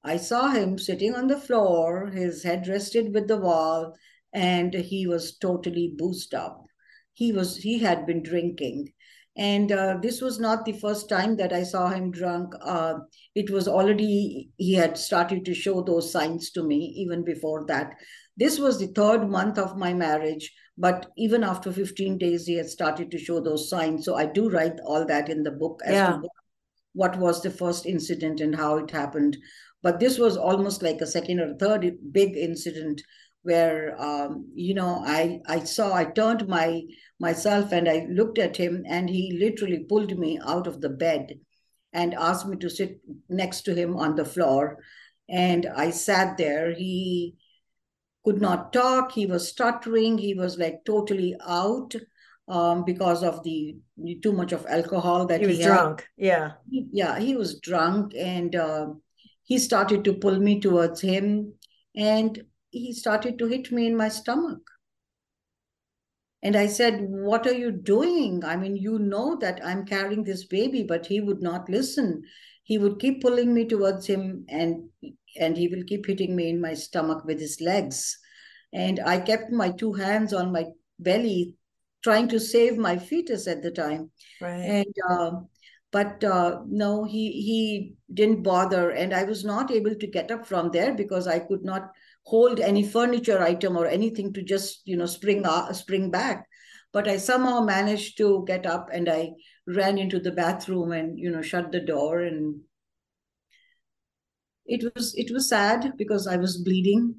I 0.04 0.18
saw 0.18 0.50
him 0.50 0.78
sitting 0.78 1.16
on 1.16 1.28
the 1.28 1.40
floor, 1.40 2.08
his 2.08 2.44
head 2.44 2.68
rested 2.68 3.14
with 3.14 3.28
the 3.28 3.38
wall, 3.38 3.96
and 4.34 4.74
he 4.74 5.08
was 5.08 5.38
totally 5.38 5.94
boozed 5.98 6.34
up. 6.36 6.64
He 7.14 7.32
was 7.32 7.58
he 7.58 7.80
had 7.80 8.06
been 8.06 8.22
drinking. 8.22 8.94
And 9.38 9.72
uh, 9.72 9.98
this 10.02 10.22
was 10.22 10.40
not 10.40 10.64
the 10.64 10.74
first 10.74 11.10
time 11.10 11.36
that 11.38 11.52
I 11.52 11.64
saw 11.64 11.90
him 11.90 12.10
drunk. 12.12 12.54
Uh, 12.62 13.00
it 13.36 13.50
was 13.50 13.68
already, 13.68 14.50
he 14.58 14.74
had 14.74 14.98
started 14.98 15.44
to 15.46 15.54
show 15.54 15.82
those 15.82 16.12
signs 16.12 16.52
to 16.52 16.64
me 16.64 16.78
even 16.98 17.24
before 17.26 17.66
that. 17.68 17.94
This 18.38 18.60
was 18.60 18.80
the 18.80 18.88
third 18.88 19.30
month 19.30 19.58
of 19.58 19.78
my 19.78 19.94
marriage, 19.94 20.54
but 20.78 21.08
even 21.18 21.44
after 21.44 21.72
15 21.72 22.18
days, 22.18 22.46
he 22.46 22.56
had 22.56 22.70
started 22.70 23.12
to 23.12 23.18
show 23.18 23.42
those 23.42 23.70
signs. 23.70 24.06
So 24.06 24.16
I 24.16 24.26
do 24.26 24.50
write 24.50 24.80
all 24.86 25.06
that 25.06 25.30
in 25.30 25.44
the 25.44 25.52
book 25.52 25.82
as 25.86 25.94
Yeah. 25.96 26.08
to 26.12 26.18
what, 26.20 26.32
what 26.94 27.20
was 27.20 27.42
the 27.42 27.52
first 27.52 27.86
incident 27.86 28.40
and 28.40 28.56
how 28.56 28.78
it 28.78 28.92
happened. 28.92 29.38
But 29.84 30.00
this 30.00 30.18
was 30.18 30.36
almost 30.38 30.82
like 30.82 31.02
a 31.02 31.08
second 31.08 31.40
or 31.40 31.56
third 31.56 31.98
big 32.12 32.36
incident 32.38 33.02
where 33.46 33.96
um, 34.02 34.50
you 34.54 34.74
know 34.74 35.04
I 35.06 35.42
I 35.48 35.60
saw 35.64 35.94
I 35.94 36.06
turned 36.06 36.48
my 36.48 36.82
myself 37.20 37.72
and 37.72 37.88
I 37.88 38.08
looked 38.10 38.40
at 38.40 38.58
him 38.58 38.84
and 38.88 39.10
he 39.10 39.38
literally 39.40 39.86
pulled 39.88 40.18
me 40.18 40.40
out 40.44 40.68
of 40.68 40.82
the 40.82 40.90
bed 40.90 41.40
and 41.94 42.14
asked 42.14 42.48
me 42.48 42.58
to 42.58 42.70
sit 42.70 43.00
next 43.30 43.62
to 43.62 43.76
him 43.76 43.96
on 43.96 44.16
the 44.16 44.26
floor 44.26 44.80
and 45.30 45.66
I 45.66 45.92
sat 45.92 46.38
there 46.38 46.74
he 46.74 47.36
could 48.26 48.42
not 48.42 48.74
talk. 48.74 49.12
He 49.12 49.28
was 49.28 49.48
stuttering. 49.48 50.18
He 50.18 50.34
was 50.34 50.58
like 50.58 50.84
totally 50.84 51.36
out 51.48 51.96
um, 52.48 52.84
because 52.84 53.24
of 53.24 53.44
the 53.44 53.78
too 54.22 54.34
much 54.34 54.52
of 54.52 54.66
alcohol 54.68 55.28
that 55.28 55.42
he 55.42 55.48
was 55.48 55.58
he 55.58 55.64
drunk. 55.64 56.08
Yeah. 56.18 56.54
He, 56.70 56.88
yeah, 56.92 57.20
he 57.20 57.36
was 57.36 57.60
drunk, 57.60 58.14
and 58.18 58.56
uh, 58.56 58.88
he 59.44 59.60
started 59.60 60.04
to 60.06 60.14
pull 60.14 60.40
me 60.40 60.60
towards 60.60 61.02
him, 61.02 61.54
and 61.96 62.44
he 62.80 62.94
started 62.94 63.40
to 63.40 63.48
hit 63.48 63.72
me 63.72 63.88
in 63.88 63.96
my 63.96 64.10
stomach. 64.10 64.62
And 66.44 66.56
I 66.56 66.68
said, 66.68 67.00
What 67.02 67.48
are 67.48 67.54
you 67.54 67.72
doing? 67.72 68.44
I 68.46 68.56
mean, 68.56 68.76
you 68.76 69.00
know 69.00 69.38
that 69.38 69.60
I'm 69.66 69.86
carrying 69.86 70.24
this 70.24 70.46
baby, 70.46 70.84
but 70.84 71.06
he 71.06 71.22
would 71.22 71.42
not 71.42 71.70
listen. 71.70 72.24
He 72.64 72.78
would 72.78 73.00
keep 73.00 73.22
pulling 73.22 73.54
me 73.54 73.66
towards 73.66 74.06
him 74.06 74.46
and 74.50 74.90
and 75.40 75.58
he 75.58 75.68
will 75.68 75.84
keep 75.84 76.06
hitting 76.06 76.36
me 76.36 76.50
in 76.50 76.62
my 76.62 76.74
stomach 76.74 77.26
with 77.26 77.40
his 77.40 77.60
legs. 77.62 78.18
And 78.74 79.00
I 79.00 79.20
kept 79.20 79.52
my 79.52 79.72
two 79.72 79.94
hands 79.94 80.34
on 80.34 80.52
my 80.52 80.66
belly, 81.00 81.56
trying 82.04 82.28
to 82.30 82.40
save 82.40 82.78
my 82.78 82.98
fetus 82.98 83.48
at 83.48 83.62
the 83.62 83.72
time. 83.72 84.12
Right. 84.42 84.62
And 84.62 84.96
uh, 85.10 85.32
but 85.92 86.24
uh, 86.24 86.60
no, 86.68 87.06
he 87.06 87.32
he 87.32 87.96
didn't 88.14 88.44
bother, 88.44 88.90
and 88.90 89.14
I 89.14 89.24
was 89.24 89.46
not 89.46 89.72
able 89.72 89.96
to 89.96 90.08
get 90.08 90.30
up 90.30 90.46
from 90.46 90.72
there 90.72 90.94
because 90.94 91.26
I 91.26 91.40
could 91.40 91.64
not 91.64 91.92
hold 92.26 92.60
any 92.60 92.84
furniture 92.84 93.42
item 93.42 93.78
or 93.78 93.86
anything 93.88 94.34
to 94.34 94.42
just 94.42 94.82
you 94.86 94.98
know 94.98 95.06
spring 95.06 95.46
uh, 95.46 95.72
spring 95.74 96.12
back. 96.12 96.48
But 96.92 97.08
I 97.08 97.18
somehow 97.18 97.62
managed 97.62 98.18
to 98.18 98.44
get 98.48 98.66
up, 98.66 98.90
and 98.94 99.10
I 99.10 99.32
ran 99.68 99.98
into 99.98 100.20
the 100.20 100.32
bathroom 100.32 100.92
and 100.92 101.20
you 101.20 101.32
know 101.32 101.42
shut 101.42 101.72
the 101.72 101.82
door 101.82 102.22
and 102.22 102.62
it 104.66 104.84
was 104.96 105.14
it 105.16 105.32
was 105.32 105.50
sad 105.50 105.94
because 105.98 106.28
I 106.28 106.38
was 106.38 106.58
bleeding, 106.58 107.16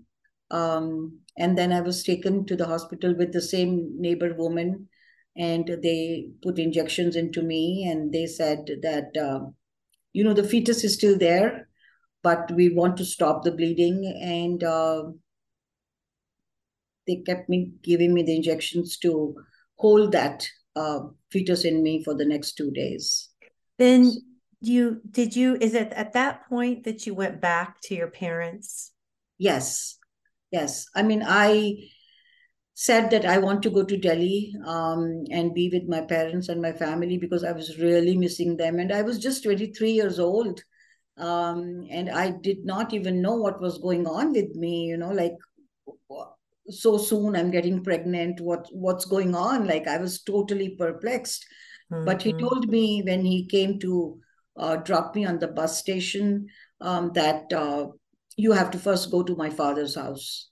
um, 0.51 1.21
and 1.39 1.57
then 1.57 1.73
I 1.73 1.81
was 1.81 2.03
taken 2.03 2.45
to 2.47 2.57
the 2.57 2.67
hospital 2.67 3.15
with 3.15 3.33
the 3.33 3.41
same 3.41 3.95
neighbor 3.97 4.35
woman, 4.35 4.89
and 5.37 5.67
they 5.83 6.31
put 6.43 6.59
injections 6.59 7.15
into 7.15 7.43
me, 7.43 7.87
and 7.89 8.13
they 8.13 8.27
said 8.27 8.69
that 8.83 9.17
uh, 9.17 9.47
you 10.13 10.25
know 10.25 10.35
the 10.35 10.45
fetus 10.45 10.83
is 10.83 10.95
still 10.95 11.17
there, 11.17 11.69
but 12.27 12.51
we 12.57 12.71
want 12.71 12.97
to 12.97 13.05
stop 13.05 13.45
the 13.45 13.53
bleeding, 13.53 14.03
and 14.21 14.65
uh, 14.65 15.05
they 17.07 17.23
kept 17.25 17.49
me 17.49 17.71
giving 17.85 18.13
me 18.13 18.25
the 18.25 18.35
injections 18.35 18.99
to 18.99 19.33
hold 19.77 20.11
that 20.11 20.45
uh, 20.75 20.99
fetus 21.31 21.65
in 21.65 21.85
me 21.85 22.03
for 22.03 22.15
the 22.17 22.25
next 22.25 22.55
two 22.55 22.73
days. 22.73 23.29
Then 23.79 24.11
you 24.61 25.01
did 25.09 25.37
you 25.37 25.57
is 25.61 25.75
it 25.75 25.93
at 25.93 26.15
that 26.15 26.49
point 26.49 26.83
that 26.83 27.07
you 27.07 27.15
went 27.15 27.41
back 27.41 27.81
to 27.83 27.95
your 27.95 28.09
parents? 28.09 28.91
Yes. 29.39 29.99
Yes. 30.51 30.87
I 30.97 31.03
mean 31.03 31.23
i 31.25 31.77
said 32.79 33.11
that 33.11 33.25
i 33.25 33.39
want 33.39 33.63
to 33.63 33.71
go 33.71 33.83
to 33.83 33.97
delhi 33.97 34.53
um, 34.67 35.25
and 35.31 35.55
be 35.55 35.71
with 35.73 35.89
my 35.89 36.01
parents 36.03 36.51
and 36.51 36.61
my 36.61 36.73
family 36.73 37.17
because 37.17 37.43
i 37.43 37.53
was 37.53 37.79
really 37.79 38.17
missing 38.17 38.57
them. 38.57 38.79
And 38.79 38.93
i 38.93 39.03
was 39.03 39.19
just 39.19 39.45
23 39.45 39.93
years 39.93 40.19
old 40.19 40.61
um, 41.19 41.87
and 41.91 42.11
i 42.11 42.31
did 42.31 42.65
not 42.65 42.93
even 42.93 43.23
know 43.23 43.35
what 43.35 43.61
was 43.61 43.79
going 43.79 44.07
on 44.07 44.33
with 44.33 44.55
me 44.55 44.85
you 44.85 44.97
know 44.97 45.11
like 45.11 45.37
so 46.69 46.99
soon 46.99 47.37
i'm 47.37 47.51
getting 47.51 47.83
pregnant 47.83 48.41
what 48.41 48.67
what's 48.73 49.05
going 49.05 49.35
on 49.35 49.67
like 49.67 49.87
i 49.87 49.97
was 49.99 50.23
totally 50.23 50.71
perplexed 50.71 51.47
mm-hmm. 51.93 52.05
but 52.05 52.21
he 52.21 52.33
mm-hmm. 52.33 52.47
told 52.47 52.69
me 52.69 53.03
when 53.05 53.25
he 53.25 53.47
came 53.47 53.79
to 53.79 54.19
uh, 54.59 54.77
dropped 54.77 55.17
me 55.17 55.25
on 55.25 55.39
the 55.39 55.49
bus 55.49 55.79
station 55.79 56.47
um, 56.81 57.13
that 57.15 57.53
uh, 57.53 57.87
you 58.37 58.53
have 58.53 58.71
to 58.71 58.79
first 58.79 59.11
go 59.11 59.23
to 59.23 59.37
my 59.37 59.51
father's 59.51 59.95
house. 59.95 60.51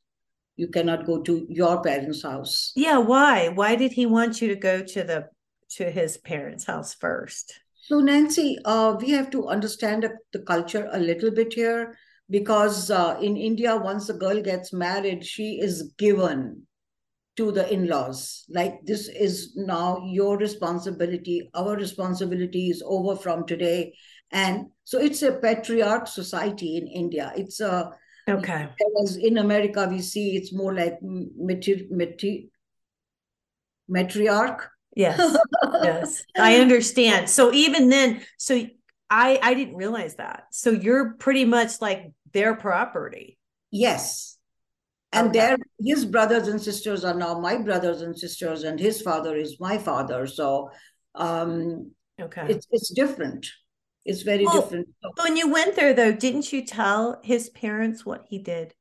You 0.56 0.68
cannot 0.68 1.06
go 1.06 1.20
to 1.22 1.46
your 1.48 1.82
parents' 1.82 2.22
house. 2.22 2.72
Yeah, 2.76 2.98
why? 2.98 3.48
Why 3.48 3.74
did 3.76 3.92
he 3.92 4.06
want 4.06 4.40
you 4.40 4.48
to 4.48 4.56
go 4.56 4.82
to 4.82 5.02
the 5.02 5.28
to 5.76 5.90
his 5.90 6.16
parents' 6.16 6.64
house 6.64 6.94
first? 6.94 7.60
So 7.86 8.00
Nancy, 8.00 8.58
uh, 8.64 8.96
we 8.98 9.10
have 9.10 9.30
to 9.32 9.48
understand 9.48 10.08
the 10.32 10.38
culture 10.38 10.88
a 10.90 10.98
little 10.98 11.30
bit 11.30 11.52
here 11.52 11.94
because 12.30 12.90
uh, 12.90 13.18
in 13.20 13.36
India, 13.36 13.76
once 13.76 14.08
a 14.08 14.14
girl 14.14 14.40
gets 14.40 14.72
married, 14.72 15.22
she 15.22 15.60
is 15.60 15.92
given 15.98 16.62
to 17.36 17.52
the 17.52 17.70
in-laws. 17.70 18.46
Like 18.48 18.80
this 18.86 19.08
is 19.08 19.52
now 19.54 20.02
your 20.06 20.38
responsibility. 20.38 21.50
Our 21.52 21.76
responsibility 21.76 22.70
is 22.70 22.82
over 22.86 23.16
from 23.16 23.44
today. 23.46 23.92
And 24.32 24.68
so 24.84 24.98
it's 24.98 25.20
a 25.20 25.32
patriarch 25.32 26.06
society 26.06 26.78
in 26.78 26.86
india. 26.88 27.34
It's 27.36 27.60
a 27.60 27.90
okay. 28.26 28.68
As 29.02 29.16
in 29.16 29.36
america 29.36 29.86
we 29.90 30.00
see 30.00 30.36
it's 30.36 30.54
more 30.54 30.74
like 30.74 30.94
matri- 31.02 31.86
matri- 31.90 32.48
matriarch 33.88 34.70
yes 34.94 35.36
yes. 35.82 36.24
I 36.36 36.56
understand. 36.60 37.28
So 37.28 37.52
even 37.52 37.88
then 37.88 38.22
so 38.38 38.66
i 39.10 39.38
i 39.42 39.54
didn't 39.54 39.76
realize 39.76 40.16
that. 40.16 40.44
So 40.50 40.70
you're 40.70 41.14
pretty 41.14 41.44
much 41.44 41.80
like 41.80 42.12
their 42.32 42.54
property. 42.54 43.38
Yes. 43.70 44.38
And 45.12 45.28
okay. 45.28 45.38
their 45.38 45.56
his 45.80 46.04
brothers 46.04 46.48
and 46.48 46.60
sisters 46.60 47.04
are 47.04 47.14
now 47.14 47.38
my 47.38 47.58
brothers 47.58 48.02
and 48.02 48.18
sisters 48.18 48.64
and 48.64 48.78
his 48.78 49.00
father 49.02 49.36
is 49.36 49.60
my 49.60 49.78
father. 49.78 50.26
So 50.26 50.70
um 51.14 51.92
okay. 52.20 52.46
it's 52.48 52.66
it's 52.70 52.92
different. 52.92 53.46
It's 54.06 54.20
very 54.20 54.44
well, 54.44 54.60
different. 54.60 54.88
when 55.22 55.36
you 55.36 55.50
went 55.50 55.76
there 55.76 55.94
though 55.94 56.12
didn't 56.12 56.52
you 56.52 56.64
tell 56.66 57.20
his 57.22 57.48
parents 57.50 58.04
what 58.04 58.26
he 58.28 58.38
did 58.38 58.74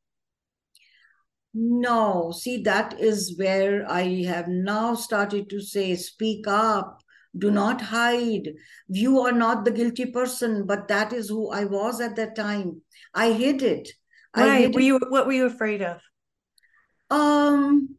no 1.53 2.31
see 2.31 2.61
that 2.63 2.99
is 2.99 3.35
where 3.37 3.89
i 3.89 4.23
have 4.23 4.47
now 4.47 4.95
started 4.95 5.49
to 5.49 5.61
say 5.61 5.95
speak 5.95 6.47
up 6.47 7.03
do 7.37 7.49
not 7.49 7.81
hide. 7.81 8.49
You 8.87 9.19
are 9.21 9.31
not 9.31 9.65
the 9.65 9.71
guilty 9.71 10.05
person 10.05 10.65
but 10.65 10.87
that 10.87 11.13
is 11.13 11.29
who 11.29 11.49
i 11.51 11.65
was 11.65 11.99
at 11.99 12.15
that 12.15 12.35
time. 12.35 12.81
I 13.13 13.31
hid 13.31 13.61
it. 13.61 13.89
Right. 14.35 14.49
I 14.49 14.59
hid 14.61 14.75
were 14.75 14.81
you 14.81 14.99
what 15.09 15.25
were 15.25 15.33
you 15.33 15.45
afraid 15.45 15.81
of? 15.81 16.01
Um, 17.09 17.95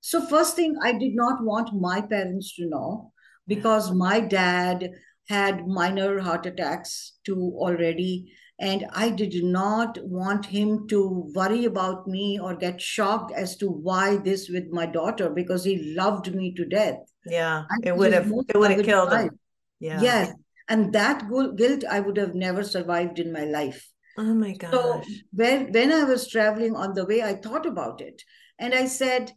so 0.00 0.26
first 0.26 0.56
thing, 0.56 0.76
I 0.82 0.92
did 0.92 1.14
not 1.14 1.42
want 1.42 1.80
my 1.80 2.00
parents 2.00 2.54
to 2.56 2.68
know 2.68 3.12
because 3.46 3.92
my 3.92 4.20
dad 4.20 4.90
had 5.28 5.66
minor 5.66 6.20
heart 6.20 6.46
attacks 6.46 7.18
too 7.24 7.52
already. 7.56 8.32
And 8.62 8.86
I 8.92 9.10
did 9.10 9.42
not 9.42 9.98
want 10.04 10.46
him 10.46 10.86
to 10.86 11.28
worry 11.34 11.64
about 11.64 12.06
me 12.06 12.38
or 12.38 12.54
get 12.54 12.80
shocked 12.80 13.32
as 13.34 13.56
to 13.56 13.68
why 13.68 14.18
this 14.18 14.48
with 14.48 14.70
my 14.70 14.86
daughter 14.86 15.28
because 15.30 15.64
he 15.64 15.94
loved 15.96 16.32
me 16.32 16.54
to 16.54 16.64
death. 16.64 17.00
Yeah, 17.26 17.64
it 17.82 17.96
would 17.96 18.12
have 18.12 18.30
it 18.48 18.56
would 18.56 18.70
have 18.70 18.84
killed 18.84 19.12
him. 19.12 19.38
Yeah. 19.80 20.00
Yes. 20.00 20.32
And 20.68 20.92
that 20.92 21.28
guilt 21.56 21.84
I 21.90 21.98
would 21.98 22.16
have 22.16 22.36
never 22.36 22.62
survived 22.62 23.18
in 23.18 23.32
my 23.32 23.44
life. 23.44 23.84
Oh 24.16 24.34
my 24.34 24.52
gosh. 24.52 24.70
So 24.70 25.02
when, 25.32 25.72
when 25.72 25.92
I 25.92 26.04
was 26.04 26.28
traveling 26.28 26.76
on 26.76 26.94
the 26.94 27.04
way, 27.04 27.22
I 27.22 27.34
thought 27.34 27.66
about 27.66 28.00
it. 28.00 28.22
And 28.60 28.74
I 28.74 28.86
said, 28.86 29.32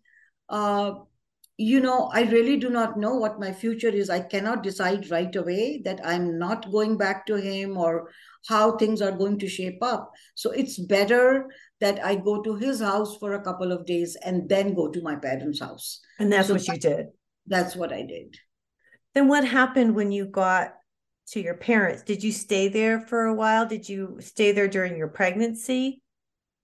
uh, 0.50 0.94
you 1.58 1.80
know, 1.80 2.12
I 2.14 2.24
really 2.24 2.58
do 2.58 2.70
not 2.70 3.00
know 3.00 3.16
what 3.16 3.40
my 3.40 3.54
future 3.54 3.90
is. 3.90 4.10
I 4.10 4.20
cannot 4.20 4.62
decide 4.62 5.10
right 5.10 5.34
away 5.36 5.82
that 5.86 6.02
I'm 6.06 6.38
not 6.38 6.72
going 6.72 6.98
back 6.98 7.26
to 7.28 7.36
him 7.36 7.78
or 7.78 8.12
how 8.48 8.78
things 8.78 9.02
are 9.02 9.12
going 9.12 9.40
to 9.40 9.48
shape 9.48 9.80
up. 9.82 10.12
So 10.36 10.52
it's 10.52 10.78
better 10.78 11.48
that 11.82 12.04
I 12.04 12.16
go 12.16 12.42
to 12.42 12.56
his 12.56 12.80
house 12.80 13.18
for 13.18 13.34
a 13.34 13.42
couple 13.42 13.72
of 13.72 13.86
days 13.86 14.16
and 14.24 14.48
then 14.48 14.74
go 14.74 14.90
to 14.90 15.02
my 15.02 15.16
parents' 15.16 15.60
house. 15.60 16.00
And 16.20 16.32
that's 16.32 16.48
so 16.48 16.56
what 16.56 16.68
you 16.68 16.78
did. 16.78 17.08
That's 17.48 17.76
what 17.76 17.92
I 17.92 18.04
did. 18.04 18.38
Then 19.14 19.28
what 19.28 19.48
happened 19.48 19.96
when 19.96 20.12
you 20.12 20.26
got 20.26 20.74
to 21.28 21.42
your 21.42 21.56
parents? 21.56 22.04
Did 22.04 22.24
you 22.24 22.32
stay 22.32 22.68
there 22.68 23.00
for 23.00 23.26
a 23.26 23.34
while? 23.34 23.66
Did 23.66 23.90
you 23.90 24.18
stay 24.20 24.52
there 24.52 24.68
during 24.68 24.98
your 24.98 25.08
pregnancy? 25.08 26.02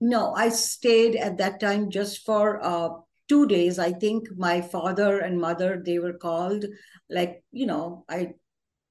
No, 0.00 0.32
I 0.34 0.48
stayed 0.48 1.16
at 1.16 1.38
that 1.38 1.60
time 1.60 1.90
just 1.90 2.24
for 2.24 2.62
uh, 2.62 2.90
two 3.28 3.46
days. 3.46 3.78
I 3.78 3.92
think 3.92 4.28
my 4.36 4.60
father 4.60 5.18
and 5.18 5.40
mother 5.40 5.80
they 5.84 5.98
were 5.98 6.14
called. 6.14 6.64
Like 7.08 7.42
you 7.52 7.66
know, 7.66 8.04
I 8.08 8.32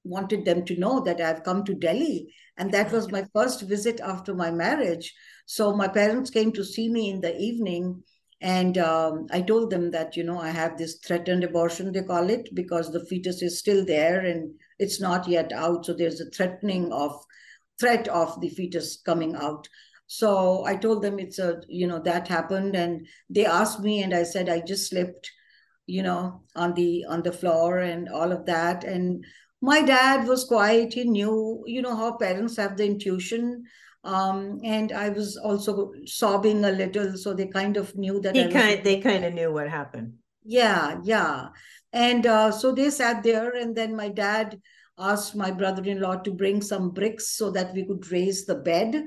wanted 0.03 0.45
them 0.45 0.65
to 0.65 0.79
know 0.79 1.01
that 1.01 1.21
I've 1.21 1.43
come 1.43 1.63
to 1.65 1.73
Delhi, 1.73 2.33
and 2.57 2.71
that 2.71 2.91
was 2.91 3.11
my 3.11 3.25
first 3.33 3.61
visit 3.63 3.99
after 3.99 4.33
my 4.33 4.51
marriage. 4.51 5.13
So 5.45 5.75
my 5.75 5.87
parents 5.87 6.29
came 6.29 6.51
to 6.53 6.63
see 6.63 6.89
me 6.89 7.09
in 7.09 7.21
the 7.21 7.37
evening, 7.37 8.03
and 8.41 8.77
um, 8.77 9.27
I 9.31 9.41
told 9.41 9.69
them 9.69 9.91
that 9.91 10.17
you 10.17 10.23
know 10.23 10.39
I 10.39 10.49
have 10.49 10.77
this 10.77 10.99
threatened 11.05 11.43
abortion 11.43 11.91
they 11.91 12.03
call 12.03 12.29
it 12.29 12.49
because 12.53 12.91
the 12.91 13.05
fetus 13.05 13.41
is 13.41 13.59
still 13.59 13.85
there 13.85 14.21
and 14.21 14.53
it's 14.79 14.99
not 14.99 15.27
yet 15.27 15.51
out. 15.53 15.85
So 15.85 15.93
there's 15.93 16.21
a 16.21 16.29
threatening 16.31 16.91
of 16.91 17.13
threat 17.79 18.07
of 18.07 18.39
the 18.41 18.49
fetus 18.49 19.01
coming 19.05 19.35
out. 19.35 19.67
So 20.07 20.65
i 20.65 20.75
told 20.75 21.03
them 21.03 21.19
it's 21.19 21.39
a 21.39 21.61
you 21.69 21.87
know 21.87 21.99
that 21.99 22.27
happened 22.27 22.75
and 22.75 23.07
they 23.29 23.45
asked 23.45 23.79
me 23.79 24.03
and 24.03 24.13
i 24.13 24.23
said 24.23 24.49
i 24.49 24.59
just 24.59 24.89
slipped 24.89 25.31
you 25.91 26.03
know 26.03 26.41
on 26.55 26.73
the 26.73 27.05
on 27.09 27.21
the 27.21 27.31
floor 27.31 27.79
and 27.79 28.07
all 28.09 28.31
of 28.31 28.45
that. 28.45 28.83
And 28.83 29.25
my 29.61 29.81
dad 29.81 30.27
was 30.27 30.43
quiet 30.45 30.93
he 30.93 31.03
knew 31.05 31.63
you 31.67 31.81
know 31.81 31.95
how 31.95 32.17
parents 32.17 32.57
have 32.57 32.75
the 32.77 32.85
intuition 32.85 33.63
Um, 34.03 34.37
and 34.65 34.91
I 34.91 35.09
was 35.09 35.37
also 35.37 35.73
sobbing 36.11 36.65
a 36.65 36.71
little, 36.71 37.09
so 37.23 37.33
they 37.39 37.45
kind 37.45 37.77
of 37.77 37.93
knew 37.95 38.15
that 38.21 38.33
he 38.35 38.41
I 38.45 38.47
was- 38.75 38.83
they 38.85 38.95
kind 38.99 39.23
of 39.27 39.33
knew 39.37 39.51
what 39.53 39.69
happened. 39.69 40.13
yeah, 40.43 40.97
yeah. 41.09 41.49
And 41.93 42.25
uh, 42.25 42.49
so 42.61 42.71
they 42.73 42.89
sat 42.89 43.21
there, 43.27 43.51
and 43.61 43.75
then 43.81 43.93
my 43.95 44.09
dad 44.09 44.57
asked 44.97 45.35
my 45.43 45.51
brother-in-law 45.59 46.15
to 46.25 46.33
bring 46.41 46.63
some 46.71 46.89
bricks 46.97 47.27
so 47.37 47.51
that 47.57 47.75
we 47.77 47.85
could 47.85 48.09
raise 48.11 48.41
the 48.49 48.55
bed 48.69 48.97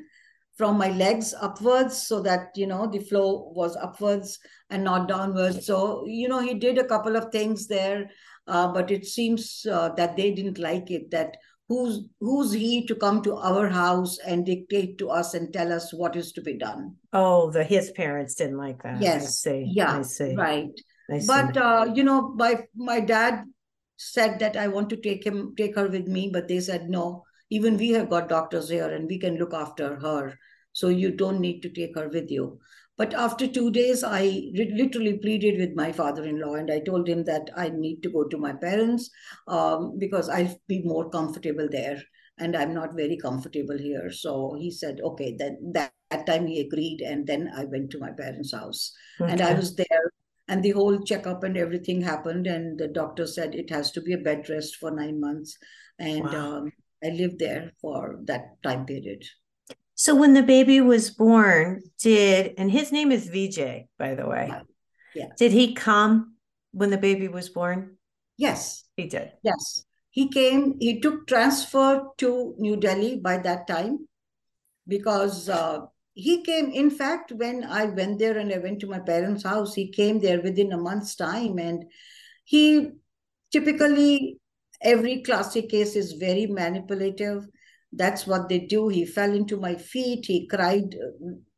from 0.60 0.78
my 0.78 0.90
legs 1.02 1.34
upwards 1.48 1.98
so 2.06 2.20
that 2.28 2.54
you 2.62 2.68
know 2.70 2.86
the 2.86 3.02
flow 3.10 3.50
was 3.58 3.74
upwards 3.88 4.38
and 4.70 4.84
not 4.90 5.08
downwards 5.10 5.66
so 5.66 5.78
you 6.06 6.28
know 6.30 6.38
he 6.38 6.54
did 6.66 6.78
a 6.78 6.86
couple 6.92 7.16
of 7.20 7.26
things 7.34 7.66
there 7.66 8.06
uh, 8.46 8.68
but 8.72 8.90
it 8.90 9.06
seems 9.06 9.66
uh, 9.70 9.88
that 9.96 10.16
they 10.16 10.30
didn't 10.32 10.58
like 10.58 10.90
it 10.90 11.10
that 11.10 11.36
who's 11.68 12.00
who's 12.20 12.52
he 12.52 12.86
to 12.86 12.94
come 12.94 13.22
to 13.22 13.36
our 13.36 13.68
house 13.68 14.18
and 14.26 14.44
dictate 14.44 14.98
to 14.98 15.08
us 15.10 15.34
and 15.34 15.52
tell 15.52 15.72
us 15.72 15.92
what 15.94 16.14
is 16.16 16.32
to 16.32 16.42
be 16.42 16.56
done 16.58 16.94
Oh, 17.12 17.50
the 17.50 17.64
his 17.64 17.90
parents 17.92 18.34
didn't 18.34 18.58
like 18.58 18.82
that. 18.82 18.96
I 18.96 19.00
Yes. 19.00 19.38
see. 19.38 19.70
yeah 19.74 19.98
I 19.98 20.02
see. 20.02 20.34
right 20.36 20.70
I 21.10 21.18
see. 21.20 21.26
but 21.26 21.56
uh, 21.56 21.86
you 21.94 22.04
know 22.04 22.34
my 22.34 22.66
my 22.76 23.00
dad 23.00 23.44
said 23.96 24.38
that 24.40 24.56
i 24.56 24.66
want 24.68 24.90
to 24.90 24.96
take 24.96 25.24
him 25.24 25.54
take 25.56 25.76
her 25.76 25.88
with 25.88 26.06
me 26.08 26.28
but 26.32 26.48
they 26.48 26.58
said 26.60 26.90
no 26.90 27.22
even 27.50 27.76
we 27.76 27.90
have 27.90 28.10
got 28.10 28.28
doctors 28.28 28.68
here 28.68 28.90
and 28.92 29.06
we 29.08 29.18
can 29.18 29.36
look 29.36 29.54
after 29.54 29.94
her 30.00 30.36
so 30.72 30.88
you 30.88 31.10
don't 31.12 31.40
need 31.40 31.60
to 31.62 31.70
take 31.70 31.96
her 31.96 32.08
with 32.08 32.30
you 32.30 32.58
but 32.96 33.14
after 33.14 33.46
two 33.46 33.70
days 33.70 34.04
i 34.04 34.50
literally 34.54 35.18
pleaded 35.18 35.58
with 35.58 35.74
my 35.74 35.90
father-in-law 35.92 36.54
and 36.54 36.70
i 36.70 36.80
told 36.80 37.08
him 37.08 37.24
that 37.24 37.48
i 37.56 37.68
need 37.68 38.02
to 38.02 38.10
go 38.10 38.24
to 38.24 38.38
my 38.38 38.52
parents 38.52 39.10
um, 39.48 39.98
because 39.98 40.28
i'll 40.28 40.60
be 40.68 40.82
more 40.82 41.08
comfortable 41.10 41.68
there 41.70 42.00
and 42.38 42.56
i'm 42.56 42.74
not 42.74 42.94
very 42.94 43.16
comfortable 43.16 43.78
here 43.78 44.10
so 44.10 44.56
he 44.58 44.70
said 44.70 45.00
okay 45.02 45.36
then 45.38 45.58
that, 45.72 45.92
that 46.10 46.26
time 46.26 46.46
he 46.46 46.60
agreed 46.60 47.00
and 47.00 47.26
then 47.26 47.50
i 47.56 47.64
went 47.64 47.90
to 47.90 47.98
my 47.98 48.10
parents 48.10 48.52
house 48.52 48.92
and 49.20 49.40
I 49.40 49.54
was 49.54 49.74
there, 49.76 50.12
and 50.48 50.62
the 50.62 50.72
whole 50.72 51.02
checkup 51.04 51.44
and 51.44 51.56
everything 51.56 52.02
happened, 52.02 52.46
and 52.46 52.78
the 52.78 52.88
doctor 52.88 53.26
said 53.26 53.54
it 53.54 53.70
has 53.70 53.90
to 53.92 54.00
be 54.00 54.12
a 54.12 54.18
bed 54.18 54.48
rest 54.48 54.76
for 54.76 54.90
nine 54.90 55.20
months, 55.20 55.56
and 55.98 56.24
Wow. 56.24 56.56
um, 56.58 56.72
I 57.02 57.10
lived 57.10 57.38
there 57.38 57.72
for 57.80 58.18
that 58.24 58.60
time 58.62 58.84
period. 58.86 59.24
So 59.94 60.14
when 60.14 60.34
the 60.34 60.42
baby 60.42 60.80
was 60.80 61.10
born, 61.10 61.82
did 62.00 62.54
and 62.58 62.70
his 62.70 62.90
name 62.90 63.12
is 63.12 63.28
VJ, 63.28 63.86
by 63.98 64.14
the 64.14 64.26
way. 64.26 64.46
Yeah. 64.48 64.62
Yeah. 65.14 65.26
Did 65.38 65.52
he 65.52 65.74
come 65.74 66.34
when 66.72 66.90
the 66.90 66.98
baby 66.98 67.28
was 67.28 67.48
born? 67.48 67.96
Yes, 68.36 68.82
He 68.96 69.06
did. 69.06 69.30
yes, 69.44 69.84
he 70.10 70.28
came. 70.28 70.74
He 70.80 71.00
took 71.00 71.26
transfer 71.28 72.08
to 72.18 72.54
New 72.58 72.76
Delhi 72.76 73.20
by 73.20 73.38
that 73.38 73.68
time, 73.68 74.08
because 74.88 75.48
uh, 75.48 75.86
he 76.14 76.42
came. 76.42 76.70
In 76.70 76.90
fact, 76.90 77.30
when 77.30 77.62
I 77.62 77.84
went 77.86 78.18
there 78.18 78.36
and 78.38 78.52
I 78.52 78.58
went 78.58 78.80
to 78.80 78.88
my 78.88 78.98
parents' 78.98 79.44
house, 79.44 79.74
he 79.74 79.88
came 79.92 80.18
there 80.18 80.42
within 80.42 80.72
a 80.72 80.76
month's 80.78 81.14
time, 81.14 81.58
and 81.58 81.84
he 82.44 82.90
typically 83.52 84.38
every 84.82 85.22
classic 85.22 85.68
case 85.68 85.94
is 85.94 86.12
very 86.14 86.46
manipulative 86.46 87.46
that's 87.96 88.26
what 88.26 88.48
they 88.48 88.60
do. 88.60 88.88
He 88.88 89.04
fell 89.04 89.32
into 89.32 89.56
my 89.58 89.74
feet. 89.74 90.26
He 90.26 90.46
cried 90.46 90.94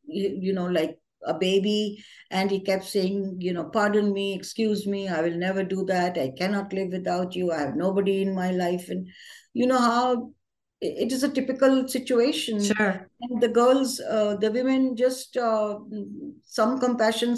you, 0.07 0.53
know 0.53 0.67
like 0.67 0.99
a 1.25 1.35
baby. 1.35 2.03
And 2.31 2.51
he 2.51 2.61
kept 2.61 2.85
saying 2.85 3.37
you 3.41 3.53
know 3.53 3.65
pardon 3.65 4.13
me 4.13 4.35
excuse 4.35 4.87
me 4.87 5.09
i 5.09 5.21
will 5.21 5.37
never 5.37 5.63
do 5.63 5.85
that. 5.87 6.19
I 6.19 6.33
cannot 6.37 6.73
live 6.73 6.93
without 6.93 7.35
you. 7.35 7.53
I 7.53 7.61
have 7.61 7.77
nobody 7.77 8.23
in 8.23 8.35
my 8.35 8.51
life. 8.51 8.89
And 8.89 9.09
you 9.55 9.67
know 9.67 9.79
how 9.79 10.33
it 10.81 11.11
is 11.11 11.23
a 11.23 11.29
typical 11.29 11.89
situation. 11.89 12.63
Sure. 12.63 13.09
and 13.21 13.43
the 13.43 13.49
girls 13.49 14.01
uh, 14.01 14.37
the 14.37 14.51
women 14.51 14.97
just 14.97 15.37
uh, 15.37 15.79
some 16.45 16.79
compassion 16.79 17.37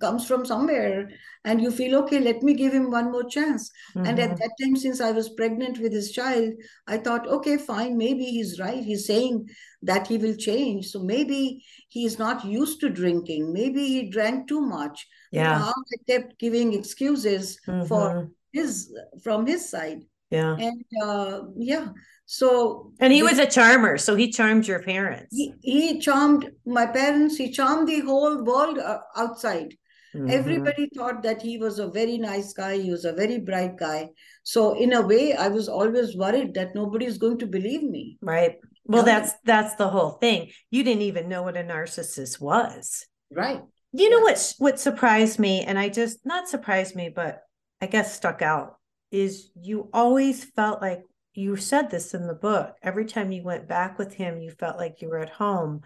comes 0.00 0.26
from 0.26 0.44
somewhere 0.46 1.08
and 1.44 1.60
you 1.60 1.70
feel 1.70 1.94
okay 1.96 2.18
let 2.18 2.42
me 2.42 2.54
give 2.54 2.72
him 2.72 2.90
one 2.90 3.12
more 3.12 3.24
chance 3.24 3.70
and 3.96 4.18
at 4.18 4.30
Mhm. 4.30 4.38
that 4.38 4.50
time 4.60 4.76
since 4.76 5.00
i 5.00 5.10
was 5.12 5.28
pregnant 5.40 5.78
with 5.78 5.92
his 5.92 6.10
child 6.10 6.52
i 6.86 6.96
thought 6.96 7.28
okay 7.28 7.56
fine 7.58 7.96
maybe 7.98 8.24
he's 8.24 8.58
right 8.58 8.82
he's 8.82 9.06
saying 9.06 9.46
that 9.82 10.06
he 10.06 10.16
will 10.16 10.34
change 10.36 10.86
so 10.86 11.02
maybe 11.02 11.62
he's 11.88 12.18
not 12.18 12.44
used 12.44 12.80
to 12.80 12.88
drinking 12.88 13.52
maybe 13.52 13.86
he 13.86 14.08
drank 14.08 14.48
too 14.48 14.60
much 14.60 15.06
Yeah. 15.32 15.70
i 15.92 15.96
kept 16.08 16.38
giving 16.38 16.72
excuses 16.72 17.58
for 17.88 18.04
Mhm. 18.08 18.30
his 18.52 18.92
from 19.22 19.46
his 19.46 19.68
side 19.68 20.02
Yeah. 20.30 20.56
and 20.58 20.84
uh, 21.02 21.42
yeah 21.56 21.88
so 22.26 22.92
And 23.00 23.12
he 23.12 23.22
was 23.22 23.38
a 23.38 23.46
charmer, 23.46 23.98
so 23.98 24.16
he 24.16 24.30
charmed 24.32 24.66
your 24.66 24.82
parents. 24.82 25.36
he, 25.36 25.52
he 25.62 25.98
charmed 26.00 26.50
my 26.66 26.86
parents 26.86 27.36
he 27.36 27.50
charmed 27.52 27.86
the 27.88 28.00
whole 28.00 28.42
world 28.44 28.78
uh, 28.78 29.00
outside 29.16 29.74
Mhm. 30.14 30.30
everybody 30.30 30.88
thought 30.96 31.24
that 31.24 31.42
he 31.42 31.58
was 31.58 31.80
a 31.80 31.88
very 31.90 32.18
nice 32.18 32.52
guy 32.52 32.78
he 32.78 32.90
was 32.96 33.04
a 33.04 33.12
very 33.12 33.38
bright 33.40 33.76
guy 33.76 34.10
so 34.44 34.60
in 34.84 34.92
a 34.92 35.02
way 35.02 35.34
i 35.34 35.48
was 35.48 35.68
always 35.68 36.14
worried 36.16 36.54
that 36.54 36.72
nobody 36.76 37.04
is 37.12 37.18
going 37.18 37.36
to 37.38 37.48
believe 37.56 37.82
me 37.82 38.16
Right. 38.22 38.54
Well, 38.86 39.02
Yeah. 39.04 39.10
that's 39.12 39.32
that's 39.44 39.74
the 39.74 39.88
whole 39.88 40.12
thing. 40.24 40.40
You 40.70 40.84
didn't 40.84 41.02
even 41.10 41.28
know 41.28 41.42
what 41.42 41.56
a 41.56 41.64
narcissist 41.64 42.40
was. 42.40 43.04
right 43.42 43.60
You 43.92 44.08
know 44.12 44.20
what 44.20 44.38
what 44.58 44.78
surprised 44.78 45.38
me, 45.46 45.54
and 45.66 45.78
I 45.84 45.88
just 46.00 46.16
not 46.24 46.48
surprised 46.54 46.94
me, 46.94 47.06
but 47.20 47.42
I 47.82 47.86
guess 47.94 48.14
stuck 48.14 48.40
out 48.40 48.68
is 49.14 49.48
you 49.54 49.88
always 49.92 50.42
felt 50.42 50.82
like 50.82 51.04
you 51.34 51.54
said 51.54 51.88
this 51.88 52.14
in 52.14 52.26
the 52.26 52.34
book. 52.34 52.74
Every 52.82 53.04
time 53.04 53.30
you 53.30 53.44
went 53.44 53.68
back 53.68 53.96
with 53.96 54.12
him, 54.12 54.40
you 54.40 54.50
felt 54.50 54.76
like 54.76 55.00
you 55.00 55.08
were 55.08 55.20
at 55.20 55.30
home. 55.30 55.82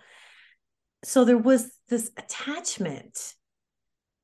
So 1.05 1.27
there 1.27 1.37
was 1.37 1.71
this 1.91 2.11
attachment, 2.17 3.35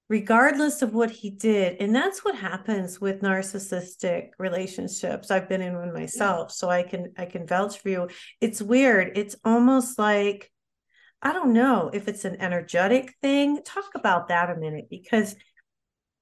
regardless 0.09 0.81
of 0.81 0.95
what 0.95 1.11
he 1.11 1.29
did. 1.29 1.77
And 1.81 1.95
that's 1.95 2.25
what 2.25 2.35
happens 2.35 2.99
with 2.99 3.21
narcissistic 3.21 4.31
relationships. 4.39 5.31
I've 5.31 5.51
been 5.51 5.61
in 5.61 5.75
one 5.75 5.93
myself, 5.93 6.51
so 6.51 6.71
I 6.71 6.83
can 6.83 7.13
I 7.19 7.27
can 7.27 7.47
vouch 7.47 7.79
for 7.79 7.91
you. 7.91 8.09
It's 8.41 8.63
weird. 8.63 9.19
It's 9.19 9.37
almost 9.45 9.99
like 9.99 10.51
I 11.21 11.33
don't 11.33 11.53
know 11.53 11.91
if 11.93 12.09
it's 12.09 12.25
an 12.25 12.41
energetic 12.41 13.15
thing. 13.21 13.63
Talk 13.65 13.91
about 13.95 14.29
that 14.29 14.51
a 14.51 14.57
minute 14.57 14.87
because, 14.91 15.35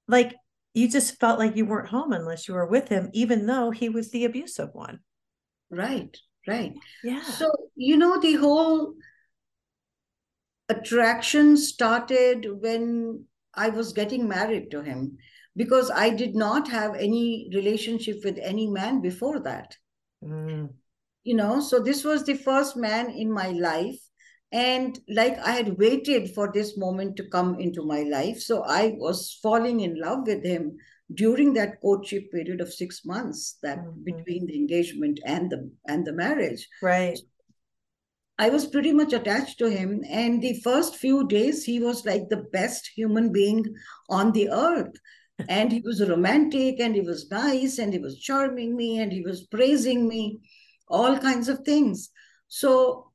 like, 0.08 0.34
you 0.74 0.88
just 0.88 1.18
felt 1.20 1.38
like 1.38 1.56
you 1.56 1.66
weren't 1.66 1.88
home 1.88 2.12
unless 2.12 2.48
you 2.48 2.54
were 2.54 2.66
with 2.66 2.88
him, 2.88 3.10
even 3.12 3.46
though 3.46 3.70
he 3.70 3.88
was 3.88 4.10
the 4.10 4.24
abusive 4.24 4.70
one. 4.72 5.00
right 5.70 6.16
right 6.46 6.72
Yeah. 7.04 7.22
so 7.22 7.46
you 7.76 7.96
know 7.96 8.20
the 8.20 8.34
whole 8.34 8.94
attraction 10.68 11.56
started 11.56 12.46
when 12.64 13.24
i 13.54 13.68
was 13.68 13.92
getting 13.98 14.26
married 14.28 14.66
to 14.72 14.82
him 14.82 15.16
because 15.62 15.90
i 16.02 16.08
did 16.22 16.34
not 16.34 16.68
have 16.68 16.96
any 17.06 17.48
relationship 17.54 18.24
with 18.24 18.38
any 18.52 18.66
man 18.80 19.00
before 19.00 19.38
that 19.40 19.76
Mm, 20.24 20.70
you 21.24 21.34
know 21.38 21.60
so 21.68 21.80
this 21.80 22.04
was 22.04 22.24
the 22.24 22.38
first 22.48 22.76
man 22.76 23.10
in 23.10 23.30
my 23.38 23.48
life 23.70 24.01
and 24.52 24.98
like 25.08 25.38
i 25.38 25.52
had 25.52 25.78
waited 25.78 26.30
for 26.34 26.50
this 26.52 26.76
moment 26.76 27.16
to 27.16 27.28
come 27.30 27.58
into 27.58 27.82
my 27.84 28.02
life. 28.02 28.38
So 28.40 28.62
i 28.64 28.94
was 28.98 29.38
falling 29.42 29.80
in 29.80 29.98
love 30.00 30.26
with 30.26 30.44
him 30.44 30.76
during 31.14 31.52
that 31.54 31.80
courtship 31.80 32.30
period 32.30 32.60
of 32.60 32.72
6 32.72 33.04
months 33.04 33.58
that 33.62 33.78
Mhm. 33.78 34.04
between 34.04 34.46
the 34.46 34.56
engagement 34.56 35.20
and 35.24 35.50
the 35.50 35.70
and 35.86 36.06
the 36.06 36.12
marriage. 36.12 36.68
Right. 36.82 37.18
i 38.38 38.48
was 38.48 38.66
pretty 38.66 38.92
much 38.92 39.12
attached 39.12 39.58
to 39.58 39.66
him. 39.70 40.02
And 40.08 40.42
the 40.42 40.54
first 40.62 40.96
few 40.96 41.26
days 41.28 41.64
he 41.64 41.78
was 41.80 42.04
like 42.06 42.28
the 42.28 42.44
best 42.58 42.88
human 42.96 43.30
being 43.32 43.64
on 44.08 44.32
the 44.32 44.48
earth. 44.50 44.96
And 45.48 45.70
he 45.70 45.80
was 45.80 46.00
romantic 46.08 46.80
and 46.80 46.94
he 46.94 47.02
was 47.02 47.30
nice 47.30 47.78
and 47.78 47.92
he 47.92 47.98
was 47.98 48.18
charming 48.18 48.74
me 48.76 48.98
and 48.98 49.12
he 49.12 49.22
was 49.22 49.46
praising 49.46 50.08
me 50.08 50.40
all 50.88 51.18
kinds 51.18 51.48
of 51.48 51.60
things. 51.60 52.10
So 52.48 53.11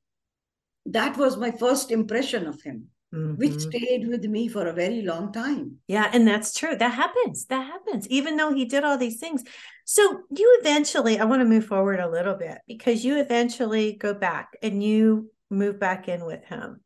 that 0.91 1.17
was 1.17 1.38
my 1.38 1.52
first 1.52 1.91
impression 1.91 2.47
of 2.47 2.62
him 2.62 2.89
which 3.12 3.54
Mhm. 3.54 3.62
stayed 3.62 4.08
with 4.08 4.26
me 4.26 4.47
for 4.47 4.67
a 4.67 4.73
very 4.73 5.02
long 5.02 5.32
time 5.32 5.80
Yeah, 5.88 6.10
and 6.13 6.28
that's 6.28 6.54
true. 6.54 6.76
That 6.76 6.93
happens. 6.93 7.45
That 7.45 7.65
happens, 7.65 8.08
even 8.10 8.36
though 8.36 8.54
he 8.54 8.65
did 8.65 8.84
all 8.84 8.97
these 8.97 9.19
things. 9.19 9.43
So 9.86 10.02
you 10.30 10.58
eventually, 10.60 11.17
I 11.17 11.26
want 11.26 11.41
to 11.41 11.45
move 11.47 11.65
forward 11.65 12.00
a 12.00 12.10
little 12.10 12.36
bit 12.36 12.58
because 12.67 13.06
you 13.06 13.17
eventually 13.17 13.93
go 13.93 14.13
back 14.13 14.58
and 14.62 14.84
you 14.84 15.32
move 15.50 15.80
back 15.80 16.10
in 16.10 16.26
with 16.26 16.43
him 16.45 16.82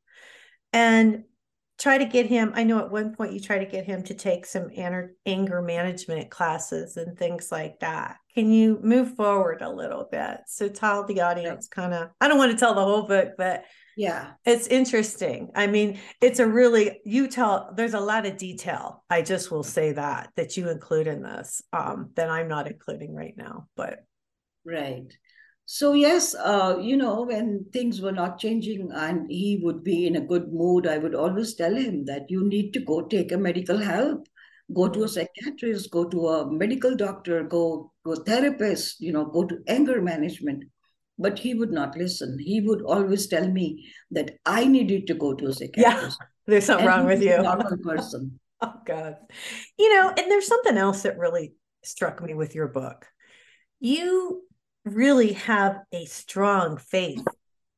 and 0.72 1.24
try 1.80 1.98
to 1.98 2.06
get 2.06 2.28
him. 2.28 2.52
I 2.54 2.64
know 2.64 2.78
at 2.78 2.92
one 2.92 3.16
point 3.16 3.34
you 3.34 3.40
try 3.40 3.58
to 3.58 3.66
get 3.66 3.86
him 3.86 4.04
to 4.04 4.14
take 4.14 4.46
some 4.46 4.70
anger 4.76 5.62
management 5.62 6.30
classes 6.30 6.98
and 6.98 7.18
things 7.18 7.52
like 7.52 7.80
that. 7.80 8.18
Can 8.36 8.52
you 8.52 8.80
move 8.84 9.16
forward 9.16 9.64
a 9.64 9.72
little 9.72 10.08
bit? 10.12 10.42
So 10.46 10.70
tell 10.70 11.06
the 11.06 11.22
audience 11.22 11.68
kind 11.68 11.94
of, 11.94 12.10
I 12.22 12.28
don't 12.28 12.38
want 12.38 12.52
to 12.52 12.58
tell 12.58 12.76
the 12.76 12.84
whole 12.84 13.08
book, 13.08 13.30
but 13.36 13.66
yeah 13.95 14.32
it's 14.43 14.67
interesting. 14.67 15.51
I 15.56 15.67
mean, 15.67 15.99
it's 16.19 16.39
a 16.39 16.47
really 16.47 16.99
you 17.06 17.27
tell 17.27 17.73
there's 17.75 17.93
a 17.93 17.99
lot 17.99 18.25
of 18.25 18.38
detail. 18.38 19.04
I 19.10 19.21
just 19.21 19.51
will 19.51 19.63
say 19.63 19.91
that 19.93 20.32
that 20.36 20.58
you 20.58 20.69
include 20.69 21.08
in 21.08 21.21
this 21.21 21.62
um 21.73 22.10
that 22.15 22.30
I'm 22.30 22.47
not 22.47 22.67
including 22.67 23.13
right 23.13 23.36
now. 23.38 23.67
But 23.75 23.99
Right. 24.65 25.12
so 25.65 25.93
yes 25.93 26.36
uh, 26.36 26.77
you 26.82 26.97
know 26.97 27.23
when 27.23 27.65
things 27.73 28.01
were 28.01 28.12
not 28.12 28.39
changing 28.39 28.91
and 28.93 29.30
he 29.32 29.60
would 29.63 29.84
be 29.84 30.08
in 30.08 30.15
a 30.17 30.25
good 30.32 30.51
mood 30.62 30.88
i 30.93 30.97
would 31.04 31.15
always 31.15 31.54
tell 31.60 31.75
him 31.75 32.04
that 32.10 32.30
you 32.34 32.41
need 32.47 32.73
to 32.73 32.82
go 32.89 32.97
take 33.13 33.32
a 33.32 33.38
medical 33.38 33.77
help 33.77 34.27
go 34.80 34.88
to 34.89 35.04
a 35.04 35.08
psychiatrist 35.13 35.91
go 35.91 36.04
to 36.15 36.27
a 36.34 36.51
medical 36.63 36.95
doctor 36.95 37.43
go 37.56 37.91
to 38.06 38.13
a 38.13 38.23
therapist 38.32 38.99
you 39.08 39.13
know 39.17 39.25
go 39.38 39.45
to 39.54 39.60
anger 39.77 40.01
management 40.01 40.63
but 41.19 41.39
he 41.39 41.54
would 41.54 41.71
not 41.71 41.97
listen. 41.97 42.38
He 42.39 42.62
would 42.62 42.82
always 42.82 43.28
tell 43.28 43.47
me 43.47 43.88
that 44.12 44.32
i 44.45 44.65
needed 44.65 45.08
to 45.08 45.13
go 45.13 45.34
to 45.34 45.47
a 45.47 45.54
psychiatrist. 45.54 46.17
yeah 46.19 46.26
there's 46.47 46.65
something 46.65 46.88
And 46.88 46.97
wrong 46.97 47.06
with 47.06 47.21
you. 47.21 47.38
normal 47.41 47.78
person. 47.84 48.39
Oh 48.62 48.74
god. 48.86 49.15
You 49.78 49.93
know 49.95 50.10
and 50.10 50.30
there's 50.32 50.47
something 50.47 50.78
else 50.78 51.04
that 51.04 51.17
really 51.17 51.54
struck 51.84 52.21
me 52.21 52.34
with 52.34 52.56
your 52.56 52.67
book. 52.67 53.08
You 53.80 54.43
really 54.86 55.34
have 55.34 55.78
a 55.91 56.06
strong 56.06 56.78
faith 56.78 57.26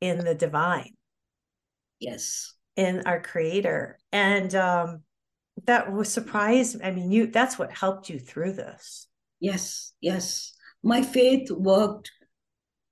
in 0.01 0.23
the 0.23 0.35
divine. 0.35 0.93
Yes. 1.99 2.53
In 2.75 3.03
our 3.05 3.21
creator. 3.21 3.97
And 4.11 4.53
um 4.55 5.01
that 5.65 5.93
was 5.93 6.09
surprised 6.11 6.81
i 6.83 6.89
mean 6.89 7.11
you 7.11 7.27
that's 7.27 7.59
what 7.59 7.71
helped 7.71 8.09
you 8.09 8.19
through 8.19 8.53
this. 8.53 9.07
Yes 9.39 9.93
yes. 10.01 10.53
My 10.83 11.01
faith 11.01 11.49
worked 11.51 12.11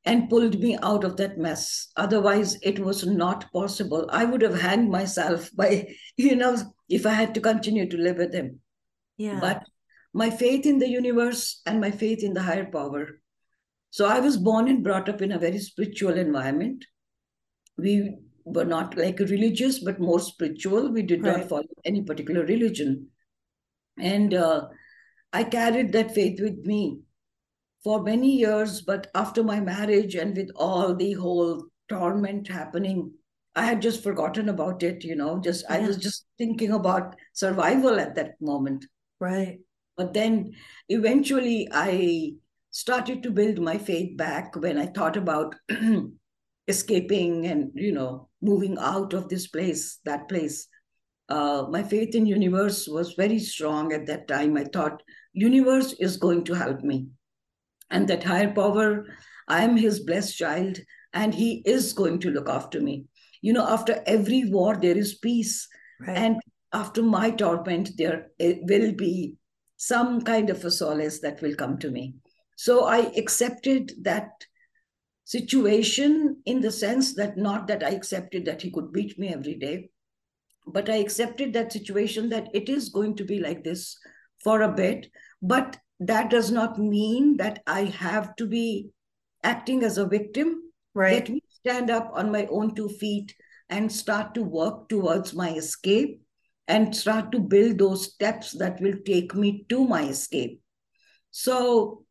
and 0.05 0.29
pulled 0.29 0.59
me 0.59 0.77
out 0.81 1.03
of 1.03 1.17
that 1.17 1.37
mess. 1.37 1.89
Otherwise 1.95 2.57
it 2.61 2.79
was 2.79 3.05
not 3.05 3.51
possible. 3.53 4.09
I 4.11 4.25
would 4.25 4.41
have 4.41 4.59
hanged 4.59 4.89
myself 4.89 5.49
by 5.55 5.95
you 6.17 6.35
know 6.35 6.57
if 6.89 7.05
i 7.05 7.11
had 7.11 7.33
to 7.35 7.41
continue 7.41 7.89
to 7.89 7.97
live 7.97 8.17
with 8.17 8.33
him. 8.33 8.59
Yeah. 9.17 9.39
But 9.39 9.63
my 10.13 10.29
faith 10.29 10.65
in 10.65 10.79
the 10.79 10.89
universe 10.89 11.61
and 11.65 11.79
my 11.79 11.91
faith 11.91 12.23
in 12.23 12.33
the 12.33 12.41
higher 12.41 12.65
power. 12.65 13.07
So 13.91 14.07
i 14.07 14.19
was 14.19 14.37
born 14.37 14.67
and 14.67 14.83
brought 14.83 15.09
up 15.09 15.21
in 15.21 15.31
a 15.31 15.39
very 15.39 15.59
spiritual 15.59 16.17
environment. 16.17 16.85
We 17.77 18.15
were 18.43 18.65
not 18.65 18.97
like 18.97 19.19
religious 19.19 19.79
but 19.83 19.99
more 19.99 20.19
spiritual. 20.19 20.91
We 20.91 21.03
did 21.03 21.23
Right. 21.23 21.37
not 21.37 21.49
follow 21.49 21.67
any 21.85 22.01
particular 22.01 22.43
religion. 22.45 23.07
And 23.97 24.33
uh, 24.33 24.67
i 25.31 25.43
carried 25.43 25.91
that 25.93 26.15
faith 26.15 26.41
with 26.41 26.65
me 26.65 27.01
for 27.83 28.01
many 28.03 28.35
years 28.37 28.81
but 28.81 29.07
after 29.15 29.43
my 29.43 29.59
marriage 29.59 30.15
and 30.15 30.35
with 30.35 30.49
all 30.55 30.95
the 30.95 31.13
whole 31.13 31.65
torment 31.89 32.47
happening 32.47 33.11
i 33.55 33.65
had 33.65 33.81
just 33.81 34.03
forgotten 34.03 34.49
about 34.49 34.83
it 34.83 35.03
you 35.03 35.15
know 35.15 35.39
just 35.39 35.65
i 35.69 35.79
was 35.79 35.97
just 35.97 36.25
thinking 36.37 36.71
about 36.71 37.15
survival 37.33 37.99
at 37.99 38.15
that 38.15 38.33
moment 38.39 38.85
right 39.19 39.59
but 40.01 40.13
then 40.13 40.51
eventually 40.89 41.67
I 41.71 42.33
started 42.71 43.21
to 43.21 43.29
build 43.29 43.59
my 43.59 43.77
faith 43.77 44.17
back 44.17 44.55
when 44.55 44.79
I 44.79 44.87
thought 44.87 45.17
about 45.17 45.55
escaping 46.67 47.45
and, 47.45 47.71
you 47.75 47.91
know, 47.91 48.29
moving 48.41 48.77
out 48.79 49.13
of 49.13 49.29
this 49.29 49.45
place, 49.47 49.99
that 50.05 50.27
place. 50.27 50.67
Uh, 51.29 51.67
my 51.69 51.83
faith 51.83 52.15
in 52.15 52.25
universe 52.25 52.87
was 52.87 53.13
very 53.13 53.37
strong 53.37 53.93
at 53.93 54.07
that 54.07 54.27
time. 54.27 54.57
I 54.57 54.63
thought 54.63 55.03
universe 55.33 55.93
is 55.93 56.17
going 56.17 56.45
to 56.45 56.53
help 56.53 56.81
me. 56.81 57.07
And 57.91 58.07
that 58.07 58.23
higher 58.23 58.51
power, 58.51 59.05
I 59.47 59.63
am 59.63 59.77
his 59.77 59.99
blessed 59.99 60.37
child, 60.37 60.79
and 61.13 61.35
he 61.35 61.61
is 61.65 61.93
going 61.93 62.19
to 62.19 62.31
look 62.31 62.49
after 62.49 62.81
me. 62.81 63.05
You 63.41 63.53
know, 63.53 63.67
after 63.67 64.01
every 64.05 64.45
war, 64.45 64.77
there 64.77 64.97
is 64.97 65.15
peace. 65.15 65.67
right 65.99 66.17
And 66.17 66.41
after 66.73 67.03
my 67.03 67.31
torment, 67.31 67.91
there 67.97 68.27
will 68.39 68.93
be 68.93 69.35
some 69.77 70.21
kind 70.21 70.49
of 70.49 70.63
a 70.63 70.71
solace 70.71 71.19
that 71.19 71.41
will 71.41 71.55
come 71.55 71.77
to 71.79 71.91
me. 71.91 72.15
So 72.55 72.85
I 72.85 73.11
accepted 73.17 73.91
that 74.03 74.29
situation 75.25 76.37
in 76.45 76.61
the 76.61 76.71
sense 76.71 77.15
that 77.15 77.37
not 77.37 77.67
that 77.67 77.83
I 77.83 77.89
accepted 77.89 78.45
that 78.45 78.61
he 78.61 78.71
could 78.71 78.93
beat 78.93 79.17
me 79.17 79.29
every 79.29 79.55
day, 79.55 79.89
but 80.67 80.89
I 80.89 80.97
accepted 80.97 81.53
that 81.53 81.73
situation 81.73 82.29
that 82.29 82.49
it 82.53 82.69
is 82.69 82.89
going 82.89 83.15
to 83.15 83.25
be 83.25 83.39
like 83.39 83.63
this 83.63 83.97
for 84.43 84.61
a 84.61 84.71
bit. 84.71 85.07
But 85.41 85.77
that 86.01 86.31
does 86.31 86.51
not 86.51 86.79
mean 86.79 87.37
that 87.37 87.61
I 87.67 87.83
have 87.83 88.35
to 88.37 88.47
be 88.47 88.89
acting 89.43 89.83
as 89.83 89.99
a 89.99 90.07
victim. 90.07 90.63
right 90.95 91.13
Let 91.13 91.29
me 91.29 91.43
stand 91.59 91.91
up 91.91 92.11
on 92.13 92.31
my 92.31 92.47
own 92.47 92.73
two 92.73 92.89
feet 92.89 93.35
and 93.69 93.91
start 93.91 94.33
to 94.33 94.41
work 94.41 94.89
towards 94.89 95.35
my 95.35 95.51
escape 95.51 96.19
and 96.67 96.95
start 96.95 97.31
to 97.31 97.39
build 97.39 97.77
those 97.77 98.11
steps 98.13 98.51
that 98.53 98.81
will 98.81 98.95
take 99.05 99.35
me 99.35 99.65
to 99.69 99.85
my 99.85 100.07
escape. 100.07 100.59
So, 101.29 102.03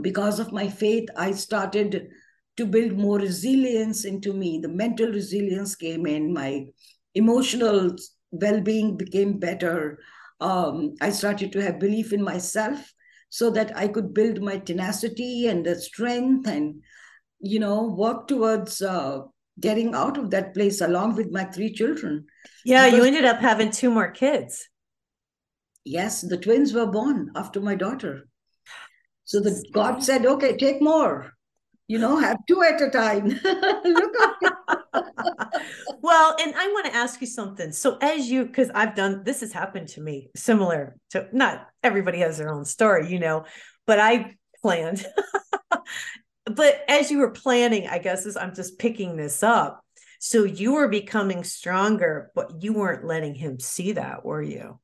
because 0.00 0.38
of 0.38 0.52
my 0.52 0.68
faith, 0.68 1.08
I 1.16 1.32
started 1.32 2.08
to 2.56 2.66
build 2.66 2.92
more 2.92 3.18
resilience 3.18 4.04
into 4.04 4.32
me. 4.32 4.60
The 4.60 4.68
mental 4.68 5.08
resilience 5.08 5.74
came 5.74 6.06
in, 6.06 6.32
my 6.32 6.66
emotional 7.14 7.96
well 8.30 8.60
being 8.60 8.96
became 8.96 9.38
better. 9.38 9.98
Um, 10.40 10.94
I 11.00 11.10
started 11.10 11.50
to 11.52 11.62
have 11.62 11.80
belief 11.80 12.12
in 12.12 12.22
myself 12.22 12.92
so 13.36 13.50
that 13.50 13.76
I 13.76 13.88
could 13.88 14.14
build 14.14 14.40
my 14.40 14.58
tenacity 14.58 15.46
and 15.46 15.64
the 15.64 15.78
strength 15.78 16.48
and, 16.48 16.82
you 17.38 17.58
know, 17.58 17.84
work 17.84 18.28
towards 18.28 18.80
uh, 18.80 19.20
getting 19.60 19.94
out 19.94 20.16
of 20.16 20.30
that 20.30 20.54
place 20.54 20.80
along 20.80 21.16
with 21.16 21.30
my 21.30 21.44
three 21.44 21.72
children. 21.72 22.26
yeah 22.64 22.86
you 22.86 23.04
ended 23.04 23.26
up 23.26 23.40
having 23.40 23.70
two 23.70 23.90
more 23.90 24.10
kids 24.10 24.68
Yes, 25.88 26.20
the 26.20 26.36
twins 26.36 26.72
were 26.74 26.86
born 26.86 27.30
after 27.36 27.60
my 27.60 27.76
daughter. 27.76 28.26
So 29.24 29.38
the 29.38 29.64
God 29.72 30.02
said, 30.02 30.26
okay, 30.26 30.56
take 30.56 30.82
more. 30.82 31.30
You 31.86 32.00
know, 32.00 32.16
have 32.18 32.38
two 32.48 32.60
at 32.64 32.80
a 32.80 32.90
time. 32.90 33.28
Look. 33.84 34.14
well, 36.02 36.36
and 36.40 36.54
I 36.56 36.68
want 36.68 36.86
to 36.86 36.94
ask 36.94 37.20
you 37.20 37.26
something. 37.26 37.72
So, 37.72 37.98
as 38.00 38.30
you, 38.30 38.46
because 38.46 38.70
I've 38.74 38.94
done 38.94 39.22
this, 39.24 39.40
has 39.40 39.52
happened 39.52 39.88
to 39.88 40.00
me, 40.00 40.30
similar 40.36 40.96
to 41.10 41.28
not 41.32 41.66
everybody 41.82 42.18
has 42.20 42.38
their 42.38 42.52
own 42.52 42.64
story, 42.64 43.08
you 43.10 43.18
know, 43.18 43.44
but 43.86 43.98
I 44.00 44.34
planned. 44.62 45.04
but 46.44 46.84
as 46.88 47.10
you 47.10 47.18
were 47.18 47.30
planning, 47.30 47.86
I 47.88 47.98
guess 47.98 48.26
is 48.26 48.36
I'm 48.36 48.54
just 48.54 48.78
picking 48.78 49.16
this 49.16 49.42
up. 49.42 49.82
So 50.18 50.44
you 50.44 50.74
were 50.74 50.88
becoming 50.88 51.44
stronger, 51.44 52.30
but 52.34 52.62
you 52.62 52.72
weren't 52.72 53.04
letting 53.04 53.34
him 53.34 53.60
see 53.60 53.92
that, 53.92 54.24
were 54.24 54.42
you? 54.42 54.80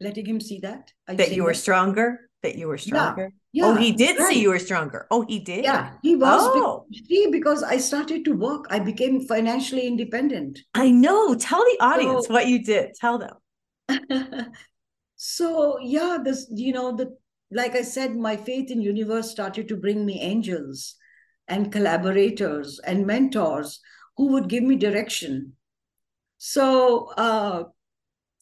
Letting 0.00 0.24
him 0.26 0.40
see 0.40 0.60
that. 0.60 0.92
Are 1.08 1.14
That 1.14 1.32
you 1.32 1.44
were 1.44 1.52
that? 1.52 1.58
stronger, 1.58 2.28
that 2.42 2.56
you 2.56 2.68
were 2.68 2.78
stronger. 2.78 3.32
Oh, 3.60 3.74
he 3.74 3.92
did 3.92 4.18
right. 4.18 4.28
see 4.28 4.40
you 4.40 4.50
were 4.50 4.58
stronger. 4.58 5.06
Oh, 5.10 5.22
he 5.22 5.38
did. 5.38 5.64
Yeah, 5.64 5.92
he 6.02 6.16
was. 6.16 6.40
Oh, 6.42 6.86
See, 7.08 7.28
because 7.30 7.62
I 7.62 7.78
started 7.78 8.24
to 8.26 8.32
work, 8.32 8.66
I 8.70 8.78
became 8.78 9.20
financially 9.26 9.86
independent. 9.86 10.60
I 10.74 10.90
know. 10.90 11.34
Tell 11.34 11.60
the 11.60 11.78
audience 11.80 12.26
So- 12.26 12.34
what 12.34 12.46
you 12.46 12.62
did. 12.62 12.94
Tell 12.94 13.18
them. 13.18 13.34
so 15.22 15.78
yeah 15.82 16.16
this 16.24 16.46
you 16.48 16.72
know 16.72 16.96
the 16.96 17.14
like 17.50 17.76
i 17.76 17.82
said 17.82 18.16
my 18.16 18.34
faith 18.34 18.70
in 18.70 18.80
universe 18.80 19.30
started 19.30 19.68
to 19.68 19.76
bring 19.76 20.06
me 20.06 20.18
angels 20.18 20.94
and 21.46 21.70
collaborators 21.70 22.80
and 22.86 23.06
mentors 23.06 23.80
who 24.16 24.28
would 24.28 24.48
give 24.48 24.62
me 24.62 24.76
direction 24.76 25.52
so 26.38 27.12
uh, 27.18 27.64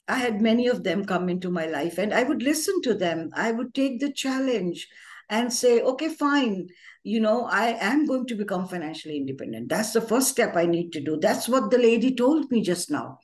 i 0.09 0.16
had 0.18 0.40
many 0.40 0.66
of 0.66 0.83
them 0.85 1.05
come 1.05 1.29
into 1.29 1.51
my 1.51 1.66
life 1.66 1.99
and 1.99 2.12
i 2.14 2.23
would 2.23 2.42
listen 2.42 2.81
to 2.83 2.94
them. 2.94 3.31
I 3.35 3.53
would 3.53 3.75
take 3.75 4.01
the 4.01 4.12
challenge 4.12 4.88
and 5.31 5.53
say 5.53 5.81
okay 5.83 6.09
fine. 6.09 6.68
You 7.03 7.21
know 7.21 7.44
i 7.44 7.77
am 7.81 8.07
going 8.07 8.27
to 8.27 8.35
become 8.35 8.66
financially 8.68 9.16
independent. 9.16 9.68
That's 9.68 9.92
the 9.92 10.01
first 10.01 10.29
step 10.29 10.57
i 10.57 10.66
need 10.66 10.92
to 10.92 11.01
do. 11.01 11.18
That's 11.21 11.49
what 11.49 11.71
the 11.71 11.79
lady 11.79 12.14
told 12.14 12.51
me 12.51 12.62
just 12.62 12.90
now. 12.90 13.18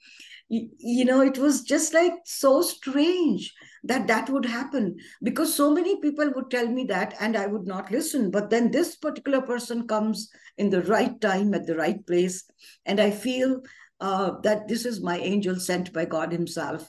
You, 0.48 0.68
you 0.78 1.04
know 1.06 1.22
it 1.22 1.38
was 1.38 1.62
just 1.62 1.94
like 1.94 2.12
so 2.24 2.60
strange 2.60 3.52
that 3.84 4.06
that 4.06 4.28
would 4.30 4.44
happen 4.44 4.96
because 5.22 5.54
so 5.54 5.70
many 5.70 6.00
people 6.00 6.30
would 6.34 6.50
tell 6.50 6.66
me 6.68 6.84
that 6.84 7.14
and 7.20 7.36
i 7.36 7.46
would 7.46 7.66
not 7.66 7.90
listen. 7.90 8.30
But 8.30 8.50
then 8.50 8.70
this 8.70 8.96
particular 8.96 9.40
person 9.40 9.86
comes 9.86 10.30
in 10.58 10.70
the 10.70 10.82
right 10.82 11.18
time 11.20 11.54
at 11.54 11.66
the 11.66 11.76
right 11.76 12.06
place 12.06 12.44
and 12.86 13.00
i 13.00 13.10
feel 13.10 13.60
uh, 14.06 14.28
that 14.46 14.68
this 14.68 14.84
is 14.90 15.00
my 15.10 15.18
angel 15.32 15.56
sent 15.68 15.86
by 15.96 16.04
god 16.14 16.30
himself 16.32 16.80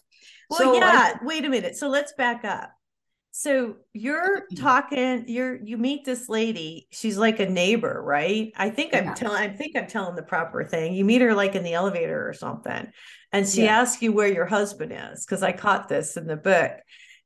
Well, 0.49 0.59
So 0.59 0.65
I- 0.75 0.77
yeah. 0.77 1.13
wait 1.23 1.43
a 1.45 1.49
minute. 1.49 1.75
So 1.81 1.87
let's 1.97 2.13
back 2.13 2.43
up. 2.45 2.69
So 3.31 3.75
you're 3.91 4.35
talking. 4.55 5.25
You're 5.27 5.55
you 5.69 5.77
meet 5.77 6.01
this 6.05 6.29
lady. 6.29 6.87
She's 6.91 7.17
like 7.17 7.39
a 7.41 7.49
neighbor, 7.61 7.95
right? 8.17 8.53
I 8.55 8.69
think 8.69 8.89
I'm 8.95 9.13
telling. 9.13 9.41
I 9.47 9.49
think 9.59 9.71
I'm 9.75 9.87
telling 9.87 10.15
the 10.15 10.23
proper 10.35 10.63
thing. 10.63 10.93
You 10.97 11.03
meet 11.11 11.21
her 11.21 11.33
like 11.43 11.53
in 11.55 11.63
the 11.63 11.73
elevator 11.73 12.19
or 12.29 12.33
something, 12.33 12.83
and 13.33 13.43
she 13.47 13.63
Yeah. 13.63 13.79
asks 13.81 14.01
you 14.01 14.13
where 14.13 14.31
your 14.31 14.45
husband 14.45 14.93
is 14.95 15.25
because 15.25 15.43
I 15.43 15.51
caught 15.51 15.89
this 15.89 16.15
in 16.15 16.27
the 16.27 16.37
book. 16.37 16.71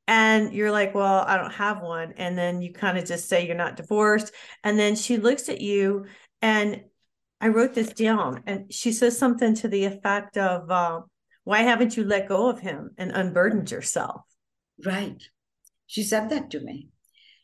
And 0.08 0.52
you're 0.52 0.72
like, 0.72 0.92
well, 0.96 1.18
I 1.24 1.36
don't 1.36 1.54
have 1.54 1.78
one. 1.82 2.14
And 2.16 2.36
then 2.36 2.60
you 2.62 2.72
kind 2.72 2.98
of 2.98 3.04
just 3.04 3.28
say 3.28 3.46
you're 3.46 3.54
not 3.64 3.76
divorced. 3.76 4.32
And 4.64 4.76
then 4.76 4.96
she 4.96 5.16
looks 5.18 5.48
at 5.48 5.60
you, 5.60 6.06
and 6.42 6.82
I 7.40 7.48
wrote 7.48 7.74
this 7.74 7.92
down, 7.92 8.42
and 8.46 8.72
she 8.72 8.92
says 8.92 9.18
something 9.18 9.54
to 9.56 9.68
the 9.68 9.84
effect 9.84 10.36
of, 10.36 10.70
uh, 10.70 11.00
"Why 11.44 11.62
haven't 11.62 11.96
you 11.96 12.04
let 12.04 12.28
go 12.28 12.48
of 12.48 12.60
him 12.60 12.90
and 12.98 13.10
unburdened 13.12 13.70
yourself?" 13.70 14.22
Right. 14.84 15.22
She 15.86 16.02
said 16.02 16.30
that 16.30 16.50
to 16.50 16.60
me. 16.60 16.88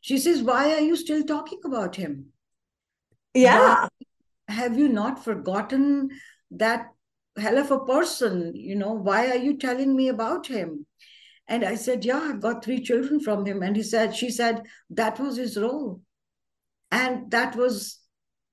She 0.00 0.18
says, 0.18 0.40
Why 0.40 0.72
are 0.72 0.80
you 0.80 0.94
still 0.94 1.24
talking 1.24 1.58
about 1.64 1.96
him? 1.96 2.26
Yeah. 3.34 3.88
have 4.46 4.78
you 4.78 4.88
not 4.88 5.24
forgotten 5.24 6.10
that 6.52 6.86
hell 7.36 7.58
of 7.58 7.72
a 7.72 7.84
person? 7.84 8.52
You 8.54 8.76
know, 8.76 8.92
why 8.92 9.30
are 9.30 9.36
you 9.36 9.58
telling 9.58 9.96
me 9.96 10.06
about 10.06 10.46
him? 10.46 10.86
And 11.48 11.64
I 11.64 11.74
said, 11.74 12.04
Yeah, 12.04 12.20
I've 12.20 12.40
got 12.40 12.64
three 12.64 12.84
children 12.84 13.18
from 13.18 13.44
him. 13.44 13.64
And 13.64 13.74
he 13.74 13.82
said, 13.82 14.14
She 14.14 14.30
said, 14.30 14.62
that 14.90 15.18
was 15.18 15.36
his 15.36 15.56
role. 15.56 16.00
And 16.92 17.28
that 17.32 17.56
was, 17.56 17.98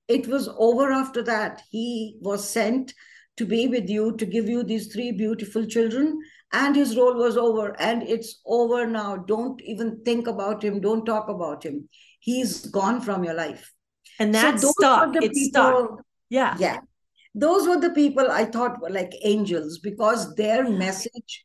it 0.08 0.26
was 0.26 0.48
over 0.58 0.90
after 0.92 1.22
that. 1.22 1.62
He 1.70 2.16
was 2.20 2.48
sent 2.48 2.94
to 3.36 3.44
be 3.46 3.66
with 3.68 3.88
you, 3.88 4.16
to 4.16 4.26
give 4.26 4.48
you 4.48 4.62
these 4.62 4.92
three 4.92 5.12
beautiful 5.12 5.66
children. 5.66 6.20
And 6.52 6.76
his 6.76 6.96
role 6.96 7.14
was 7.14 7.36
over. 7.36 7.74
And 7.80 8.02
it's 8.02 8.40
over 8.46 8.86
now. 8.86 9.16
Don't 9.16 9.60
even 9.62 10.02
think 10.04 10.26
about 10.28 10.62
him. 10.62 10.80
Don't 10.80 11.04
talk 11.04 11.28
about 11.28 11.62
him. 11.64 11.88
He's 12.20 12.66
gone 12.66 13.00
from 13.00 13.24
your 13.24 13.34
life. 13.34 13.72
And 14.20 14.34
So 14.34 14.40
that 14.40 14.60
those 14.60 14.70
stuck. 14.70 15.12
the 15.14 15.24
It 15.24 15.34
stuck. 15.36 16.00
Yeah. 16.30 16.56
yeah 16.58 16.78
those 17.36 17.66
were 17.66 17.80
the 17.80 17.90
people 17.90 18.30
i 18.30 18.44
thought 18.44 18.80
were 18.80 18.90
like 18.90 19.12
angels 19.22 19.78
because 19.80 20.34
their 20.36 20.68
message 20.70 21.44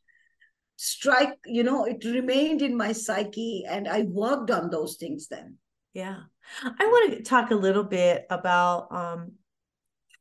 strike 0.75 1.33
you 1.45 1.63
know 1.63 1.85
it 1.85 2.03
remained 2.05 2.61
in 2.61 2.77
my 2.77 2.91
psyche 2.91 3.63
and 3.67 3.87
i 3.87 4.03
worked 4.03 4.51
on 4.51 4.69
those 4.69 4.97
things 4.97 5.27
then 5.27 5.57
Yeah. 5.93 6.19
I 6.63 6.85
want 6.85 7.13
to 7.13 7.23
talk 7.23 7.51
a 7.51 7.55
little 7.55 7.83
bit 7.83 8.25
about 8.29 8.91
um, 8.91 9.31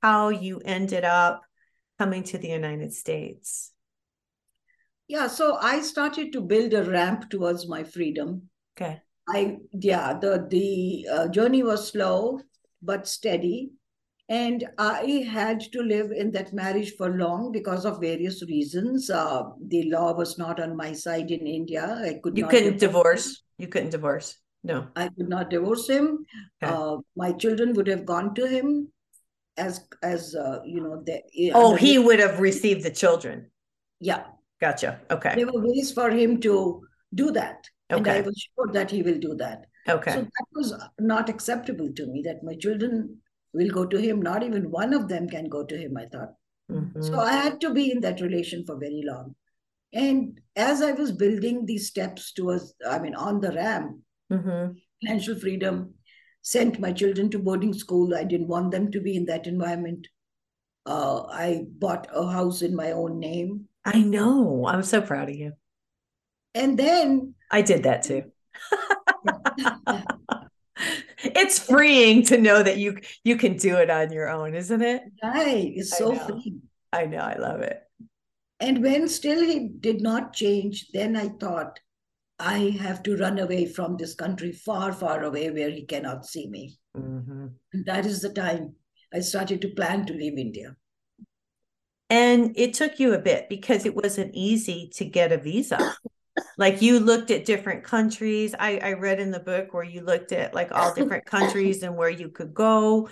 how 0.03 0.29
you 0.29 0.61
ended 0.65 1.05
up 1.05 1.43
coming 1.99 2.23
to 2.25 2.39
the 2.39 2.49
United 2.49 2.93
States. 2.93 3.73
yeah 5.09 5.27
so 5.27 5.57
i 5.63 5.81
started 5.81 6.33
to 6.33 6.41
build 6.41 6.75
a 6.75 6.85
ramp 6.85 7.23
towards 7.31 7.63
my 7.69 7.83
freedom 7.83 8.43
Okay. 8.77 9.01
i 9.29 9.57
yeah 9.73 10.13
the 10.25 10.33
the 10.51 11.09
uh, 11.11 11.27
journey 11.29 11.63
was 11.63 11.89
slow 11.89 12.39
but 12.91 13.09
steady 13.09 13.71
and 14.29 14.67
i 14.77 15.25
had 15.37 15.65
to 15.77 15.83
live 15.83 16.13
in 16.25 16.31
that 16.37 16.53
marriage 16.53 16.93
for 16.99 17.09
long 17.17 17.51
because 17.53 17.87
of 17.87 18.01
various 18.01 18.43
reasons 18.53 19.09
uh, 19.09 19.43
the 19.75 19.83
law 19.95 20.13
was 20.13 20.37
not 20.37 20.61
on 20.61 20.77
my 20.77 20.93
side 20.93 21.31
in 21.31 21.47
india 21.47 21.87
i 22.11 22.13
could 22.23 22.37
You 22.37 22.47
couldn't 22.47 22.79
divorce 22.79 22.87
divorce. 22.89 23.43
You 23.59 23.69
couldn't 23.69 23.91
divorce. 23.91 24.37
No. 24.65 24.89
I 24.97 25.09
could 25.09 25.29
not 25.29 25.51
divorce 25.51 25.89
him. 25.89 26.25
Okay. 26.63 26.73
Uh, 26.75 26.97
my 27.17 27.33
children 27.33 27.73
would 27.75 27.87
have 27.87 28.05
gone 28.05 28.35
to 28.35 28.47
him 28.47 28.89
as 29.57 29.81
as 30.03 30.35
uh, 30.35 30.61
you 30.65 30.81
know. 30.81 31.03
They, 31.07 31.23
Oh, 31.55 31.75
he 31.75 31.95
his- 31.95 32.05
would 32.05 32.19
have 32.21 32.41
received 32.41 32.83
the 32.85 32.91
children. 32.91 33.51
yeah. 34.01 34.25
Gotcha. 34.61 35.01
Okay. 35.09 35.35
There 35.37 35.47
were 35.47 35.63
ways 35.65 35.93
for 35.93 36.11
him 36.11 36.41
to 36.41 36.83
do 37.15 37.31
that, 37.31 37.65
and 37.91 38.07
I 38.09 38.21
was 38.23 38.37
sure 38.57 38.73
that 38.73 38.91
he 38.91 39.03
will 39.03 39.19
do 39.21 39.37
that. 39.37 39.67
Okay. 39.89 40.11
So 40.13 40.23
that 40.23 40.47
was 40.53 40.75
not 40.99 41.29
acceptable 41.29 41.93
to 41.95 42.07
me. 42.07 42.23
That 42.23 42.43
my 42.43 42.55
children 42.57 43.19
will 43.53 43.71
go 43.71 43.87
to 43.87 43.97
him. 43.97 44.21
Not 44.21 44.43
even 44.43 44.73
one 44.73 44.93
of 44.93 45.07
them 45.09 45.29
can 45.29 45.49
go 45.49 45.63
to 45.65 45.77
him. 45.79 45.97
I 45.97 46.07
thought. 46.07 46.35
Mhm. 46.73 47.05
So 47.05 47.21
I 47.21 47.35
had 47.35 47.61
to 47.61 47.73
be 47.73 47.93
in 47.93 48.01
that 48.01 48.21
relation 48.21 48.65
for 48.67 48.77
very 48.77 49.03
long. 49.07 49.37
And 49.93 50.41
as 50.57 50.83
I 50.83 50.91
was 50.91 51.13
building 51.13 51.65
these 51.65 51.87
steps 51.87 52.33
towards, 52.33 52.75
I 52.87 52.99
mean, 52.99 53.15
on 53.15 53.41
the 53.41 53.53
ramp, 53.53 53.97
Mhm. 54.31 54.77
financial 55.03 55.39
freedom, 55.39 55.95
sent 56.43 56.81
my 56.81 56.93
children 56.93 57.31
to 57.31 57.39
boarding 57.39 57.73
school. 57.73 58.15
I 58.15 58.25
didn't 58.25 58.49
want 58.49 58.71
them 58.71 58.91
to 58.91 59.01
be 59.01 59.17
in 59.17 59.27
that 59.27 59.47
environment. 59.47 60.09
Uh, 60.87 61.25
I 61.27 61.67
bought 61.69 62.07
a 62.13 62.27
house 62.27 62.63
in 62.63 62.75
my 62.75 62.93
own 62.93 63.19
name. 63.19 63.69
I 63.85 64.03
know. 64.03 64.67
I'm 64.67 64.83
so 64.83 65.01
proud 65.01 65.29
of 65.29 65.37
you. 65.37 65.53
And 66.55 66.79
then, 66.79 67.35
I 67.51 67.63
did 67.63 67.85
that 67.85 68.03
too. 68.03 68.33
it's 71.21 71.59
freeing 71.59 72.23
to 72.25 72.39
know 72.39 72.63
that 72.63 72.79
you 72.79 72.99
you 73.25 73.37
can 73.37 73.57
do 73.57 73.77
it 73.77 73.91
on 73.91 74.13
your 74.13 74.29
own, 74.29 74.55
isn't 74.55 74.83
it? 74.83 75.03
right, 75.23 75.73
it's 75.75 75.97
so 75.97 76.15
free. 76.15 76.57
I 76.93 77.07
know. 77.07 77.19
I 77.19 77.37
love 77.37 77.61
it. 77.61 77.83
And 78.61 78.83
when 78.83 79.09
still 79.09 79.41
he 79.41 79.69
did 79.69 80.01
not 80.01 80.33
change, 80.33 80.89
then 80.93 81.17
I 81.17 81.29
thought, 81.29 81.79
I 82.39 82.77
have 82.81 83.03
to 83.03 83.17
run 83.17 83.39
away 83.39 83.67
from 83.67 83.97
this 83.97 84.15
country, 84.15 84.53
far, 84.53 84.93
far 84.93 85.25
away 85.25 85.51
where 85.51 85.71
he 85.71 85.85
cannot 85.85 86.25
see 86.25 86.49
me. 86.49 86.79
Mhm. 86.97 87.55
And 87.73 87.87
that 87.87 88.07
is 88.07 88.21
the 88.21 88.33
time 88.33 88.77
I 89.13 89.21
started 89.21 89.61
to 89.63 89.69
plan 89.71 90.07
to 90.07 90.13
leave 90.13 90.39
India. 90.39 90.77
And 92.11 92.53
it 92.57 92.75
took 92.75 92.99
you 92.99 93.13
a 93.13 93.19
bit 93.19 93.49
because 93.49 93.85
it 93.85 93.95
wasn't 93.95 94.35
easy 94.35 94.91
to 94.95 95.05
get 95.05 95.33
a 95.33 95.39
visa. 95.39 95.79
Like 96.57 96.83
you 96.83 97.01
looked 97.01 97.33
at 97.33 97.45
different 97.45 97.83
countries. 97.83 98.55
I, 98.57 98.79
I 98.79 98.93
read 98.93 99.19
in 99.19 99.33
the 99.33 99.41
book 99.41 99.75
where 99.75 99.83
you 99.83 100.03
looked 100.03 100.31
at 100.31 100.55
like 100.55 100.71
all 100.71 100.95
different 100.95 101.25
countries 101.37 101.83
and 101.83 101.97
where 101.97 102.11
you 102.11 102.29
could 102.29 102.55
go. 102.55 103.09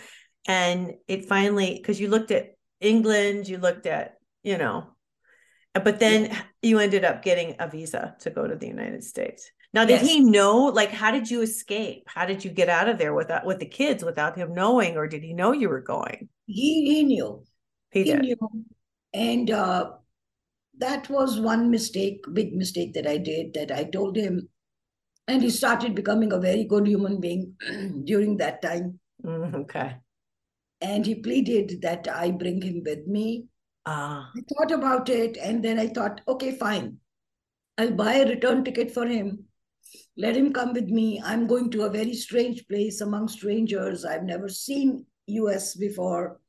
And 0.46 0.94
it 1.08 1.26
finally, 1.26 1.74
because 1.74 1.98
you 1.98 2.08
looked 2.08 2.30
at 2.30 2.54
England, 2.80 3.48
you 3.48 3.58
looked 3.58 3.86
at, 3.86 4.14
you 4.44 4.58
know, 4.58 4.95
but 5.78 5.98
then 6.00 6.36
you 6.62 6.78
ended 6.78 7.04
up 7.04 7.22
getting 7.22 7.56
a 7.58 7.68
visa 7.68 8.16
to 8.20 8.30
go 8.30 8.46
to 8.46 8.54
the 8.56 8.66
United 8.66 9.04
States. 9.04 9.50
Now, 9.74 9.84
did 9.84 10.00
Yes. 10.02 10.08
he 10.10 10.20
know? 10.20 10.66
Like, 10.66 10.90
how 10.90 11.10
did 11.10 11.30
you 11.30 11.42
escape? 11.42 12.04
How 12.06 12.24
did 12.24 12.44
you 12.44 12.50
get 12.50 12.68
out 12.68 12.88
of 12.88 12.98
there 12.98 13.12
without 13.14 13.44
with 13.44 13.58
the 13.58 13.66
kids 13.66 14.04
without 14.04 14.36
him 14.36 14.54
knowing, 14.54 14.96
or 14.96 15.06
did 15.06 15.22
he 15.22 15.32
know 15.34 15.52
you 15.52 15.68
were 15.68 15.82
going? 15.82 16.28
He, 16.46 16.86
he 16.94 17.04
knew. 17.04 17.44
He 17.90 18.04
he 18.04 18.12
did. 18.12 18.20
knew. 18.20 18.36
And 19.12 19.50
uh, 19.50 19.92
that 20.78 21.08
was 21.10 21.40
one 21.40 21.70
mistake, 21.70 22.24
big 22.32 22.54
mistake 22.54 22.94
that 22.94 23.06
I 23.06 23.18
did 23.18 23.54
that 23.54 23.70
I 23.72 23.84
told 23.84 24.16
him. 24.16 24.48
And 25.28 25.42
he 25.42 25.50
started 25.50 25.94
becoming 25.94 26.32
a 26.32 26.38
very 26.38 26.64
good 26.64 26.86
human 26.86 27.20
being 27.20 27.54
during 28.04 28.36
that 28.36 28.62
time. 28.62 29.00
Mm, 29.24 29.54
okay. 29.62 29.96
And 30.80 31.04
he 31.04 31.16
pleaded 31.16 31.82
that 31.82 32.06
I 32.08 32.30
bring 32.30 32.62
him 32.62 32.82
with 32.84 33.06
me. 33.06 33.46
Ah, 33.86 34.30
I 34.36 34.40
thought 34.52 34.72
about 34.72 35.08
it 35.08 35.36
and 35.36 35.64
then 35.64 35.78
I 35.78 35.86
thought, 35.86 36.20
okay, 36.26 36.56
fine. 36.56 36.98
I'll 37.78 37.92
buy 37.92 38.14
a 38.14 38.28
return 38.28 38.64
ticket 38.64 38.90
for 38.90 39.06
him. 39.06 39.44
Let 40.16 40.36
him 40.36 40.52
come 40.52 40.72
with 40.72 40.88
me. 40.88 41.22
I'm 41.24 41.46
going 41.46 41.70
to 41.70 41.82
a 41.82 41.90
very 41.90 42.14
strange 42.14 42.66
place 42.68 43.00
among 43.00 43.28
strangers. 43.28 44.04
I've 44.04 44.24
never 44.24 44.48
seen 44.48 45.06
US 45.26 45.74
before. 45.76 46.40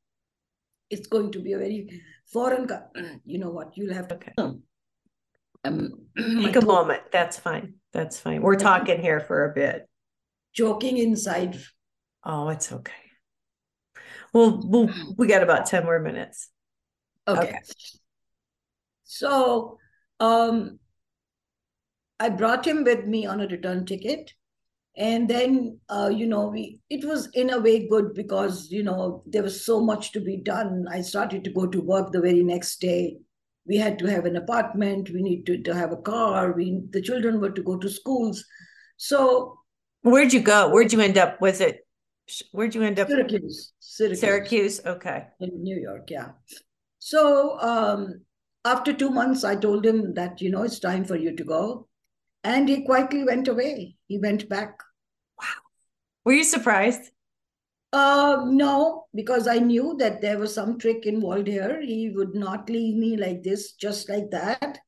It's 0.89 1.07
going 1.07 1.31
to 1.33 1.39
be 1.39 1.53
a 1.53 1.57
very 1.57 2.01
foreign. 2.31 2.67
co- 2.67 2.87
You 3.25 3.37
know 3.39 3.51
what? 3.51 3.77
You'll 3.77 3.93
have 3.93 4.07
to. 4.07 4.15
okay. 4.15 4.33
Um, 5.65 6.07
Take 6.17 6.55
a 6.55 6.65
moment. 6.65 7.03
That's 7.11 7.37
fine. 7.37 7.75
That's 7.93 8.19
fine. 8.19 8.41
We're 8.41 8.55
talking 8.55 9.01
here 9.01 9.19
for 9.19 9.51
a 9.51 9.53
bit. 9.53 9.87
Choking 10.53 10.97
inside. 10.97 11.59
Oh, 12.23 12.49
it's 12.49 12.71
okay. 12.71 12.93
Well, 14.33 14.61
we'll 14.63 14.89
we 15.17 15.27
got 15.27 15.43
about 15.43 15.65
10 15.73 15.83
more 15.83 15.99
minutes. 15.99 16.49
Okay. 17.27 17.41
Okay. 17.41 17.59
So 19.03 19.77
um, 20.19 20.79
I 22.19 22.29
brought 22.29 22.65
him 22.65 22.83
with 22.83 23.05
me 23.05 23.25
on 23.25 23.41
a 23.41 23.47
return 23.47 23.85
ticket. 23.85 24.33
And 24.95 25.29
then, 25.29 25.79
uh, 25.89 26.09
you 26.11 26.25
know, 26.25 26.47
we 26.47 26.79
it 26.89 27.05
was 27.05 27.29
in 27.33 27.51
a 27.51 27.59
way 27.59 27.87
good 27.87 28.15
because, 28.15 28.71
you 28.71 28.81
know, 28.81 29.21
there 29.27 29.43
was 29.43 29.63
so 29.63 29.79
much 29.79 30.11
to 30.13 30.19
be 30.19 30.37
done. 30.37 30.85
I 30.91 31.01
started 31.01 31.43
to 31.43 31.51
go 31.51 31.67
to 31.67 31.81
work 31.81 32.11
the 32.11 32.19
very 32.19 32.43
next 32.43 32.81
day. 32.81 33.17
We 33.67 33.77
had 33.77 33.99
to 33.99 34.07
have 34.07 34.25
an 34.25 34.37
apartment. 34.37 35.11
We 35.11 35.21
need 35.21 35.45
to, 35.45 35.61
to 35.61 35.75
have 35.75 35.91
a 35.91 35.97
car. 35.97 36.53
We 36.53 36.81
the 36.89 37.01
children 37.01 37.39
were 37.39 37.51
to 37.51 37.61
go 37.61 37.77
to 37.77 37.89
schools. 37.89 38.43
So 38.97 39.59
Where'd 40.01 40.33
you 40.33 40.39
go? 40.39 40.69
Where'd 40.69 40.93
you 40.93 41.01
end 41.01 41.17
up? 41.17 41.41
Was 41.41 41.61
it 41.61 41.85
where'd 42.51 42.73
you 42.73 42.81
end 42.81 42.99
up? 42.99 43.07
Syracuse, 43.07 43.73
Syracuse. 43.79 44.19
Syracuse. 44.19 44.81
Okay. 44.85 45.27
in 45.39 45.61
New 45.61 45.79
York, 45.79 46.09
yeah. 46.09 46.29
So 46.99 47.59
um, 47.59 48.21
after 48.65 48.93
two 48.93 49.09
months, 49.09 49.43
I 49.43 49.55
told 49.55 49.85
him 49.85 50.13
that, 50.15 50.41
you 50.41 50.51
know, 50.51 50.63
it's 50.63 50.79
time 50.79 51.05
for 51.05 51.15
you 51.15 51.35
to 51.35 51.43
go. 51.43 51.87
And 52.43 52.67
he 52.67 52.83
quietly 52.83 53.23
went 53.23 53.47
away. 53.47 53.97
He 54.07 54.19
went 54.19 54.47
back. 54.49 54.79
Wow. 55.39 55.45
Were 56.25 56.33
you 56.33 56.43
surprised? 56.43 57.11
Uh, 57.93 58.43
no, 58.45 59.05
because 59.15 59.47
I 59.47 59.59
knew 59.59 59.95
that 59.99 60.21
there 60.21 60.37
was 60.37 60.53
some 60.53 60.77
trick 60.77 61.05
involved 61.05 61.47
here. 61.47 61.81
He 61.81 62.09
would 62.09 62.35
not 62.35 62.69
leave 62.69 62.95
me 62.95 63.15
like 63.15 63.43
this, 63.43 63.73
just 63.73 64.09
like 64.09 64.29
that. 64.31 64.79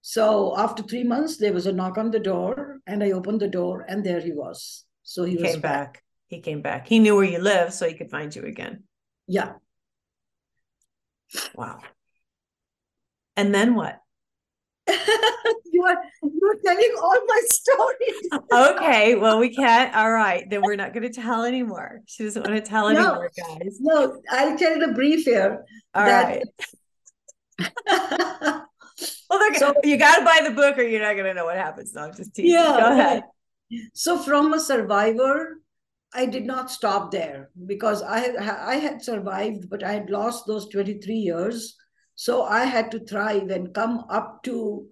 So 0.00 0.56
after 0.56 0.82
three 0.82 1.04
months, 1.04 1.36
there 1.36 1.52
was 1.52 1.66
a 1.66 1.72
knock 1.72 1.98
on 1.98 2.10
the 2.10 2.20
door, 2.20 2.80
and 2.86 3.02
I 3.02 3.10
opened 3.10 3.40
the 3.40 3.48
door, 3.48 3.84
and 3.88 4.04
there 4.04 4.20
he 4.20 4.32
was. 4.32 4.84
So 5.02 5.24
he, 5.24 5.36
He 5.36 5.42
was 5.42 5.52
came 5.52 5.60
back. 5.60 6.02
He 6.28 6.40
came 6.40 6.62
back. 6.62 6.86
He 6.86 7.00
knew 7.00 7.16
where 7.16 7.24
you 7.24 7.38
live, 7.38 7.72
so 7.74 7.86
he 7.86 7.94
could 7.94 8.10
find 8.10 8.34
you 8.34 8.44
again. 8.44 8.84
Yeah. 9.26 9.54
Wow. 11.54 11.80
And 13.36 13.54
then 13.54 13.74
what? 13.74 13.98
you 14.88 15.84
are 15.84 15.96
you 16.22 16.40
are 16.50 16.56
telling 16.64 16.94
all 17.00 17.16
my 17.26 17.40
stories. 17.46 18.28
Okay, 18.52 19.14
well, 19.14 19.38
we 19.38 19.54
can't. 19.54 19.94
All 19.94 20.10
right, 20.10 20.44
then 20.50 20.62
we're 20.62 20.76
not 20.76 20.92
going 20.92 21.04
to 21.10 21.12
tell 21.20 21.44
anymore. 21.44 22.00
She 22.06 22.24
doesn't 22.24 22.46
want 22.46 22.62
to 22.62 22.68
tell 22.68 22.92
No. 22.92 22.98
anymore, 22.98 23.30
guys. 23.36 23.78
No, 23.80 24.20
I'll 24.30 24.58
tell 24.58 24.78
the 24.80 24.88
brief 24.88 25.24
here. 25.24 25.64
All 25.94 26.04
That- 26.04 26.42
right. 27.58 28.62
Well, 29.30 29.54
So- 29.54 29.74
you 29.84 29.96
got 29.96 30.18
to 30.18 30.24
buy 30.24 30.40
the 30.46 30.50
book, 30.54 30.76
or 30.76 30.82
you're 30.82 31.00
not 31.00 31.14
going 31.14 31.24
to 31.26 31.32
know 31.34 31.44
what 31.46 31.56
happens. 31.56 31.94
No, 31.94 32.02
I'm 32.02 32.14
just 32.14 32.34
teasing. 32.34 32.52
Yeah, 32.52 32.76
Go 32.80 32.92
ahead. 32.92 33.22
So 33.94 34.18
from 34.18 34.52
a 34.52 34.60
survivor 34.60 35.60
I 36.12 36.26
did 36.26 36.44
not 36.44 36.70
stop 36.70 37.10
there 37.10 37.50
because 37.66 38.02
I 38.02 38.18
had, 38.18 38.36
I 38.36 38.74
had 38.76 39.02
survived, 39.02 39.70
but 39.70 39.84
I 39.84 39.92
had 39.92 40.10
lost 40.10 40.46
those 40.46 40.68
23 40.68 41.14
years. 41.14 41.76
So 42.16 42.42
I 42.42 42.64
had 42.64 42.90
to 42.90 43.00
thrive 43.00 43.50
and 43.50 43.72
come 43.72 44.04
up 44.10 44.42
to 44.44 44.88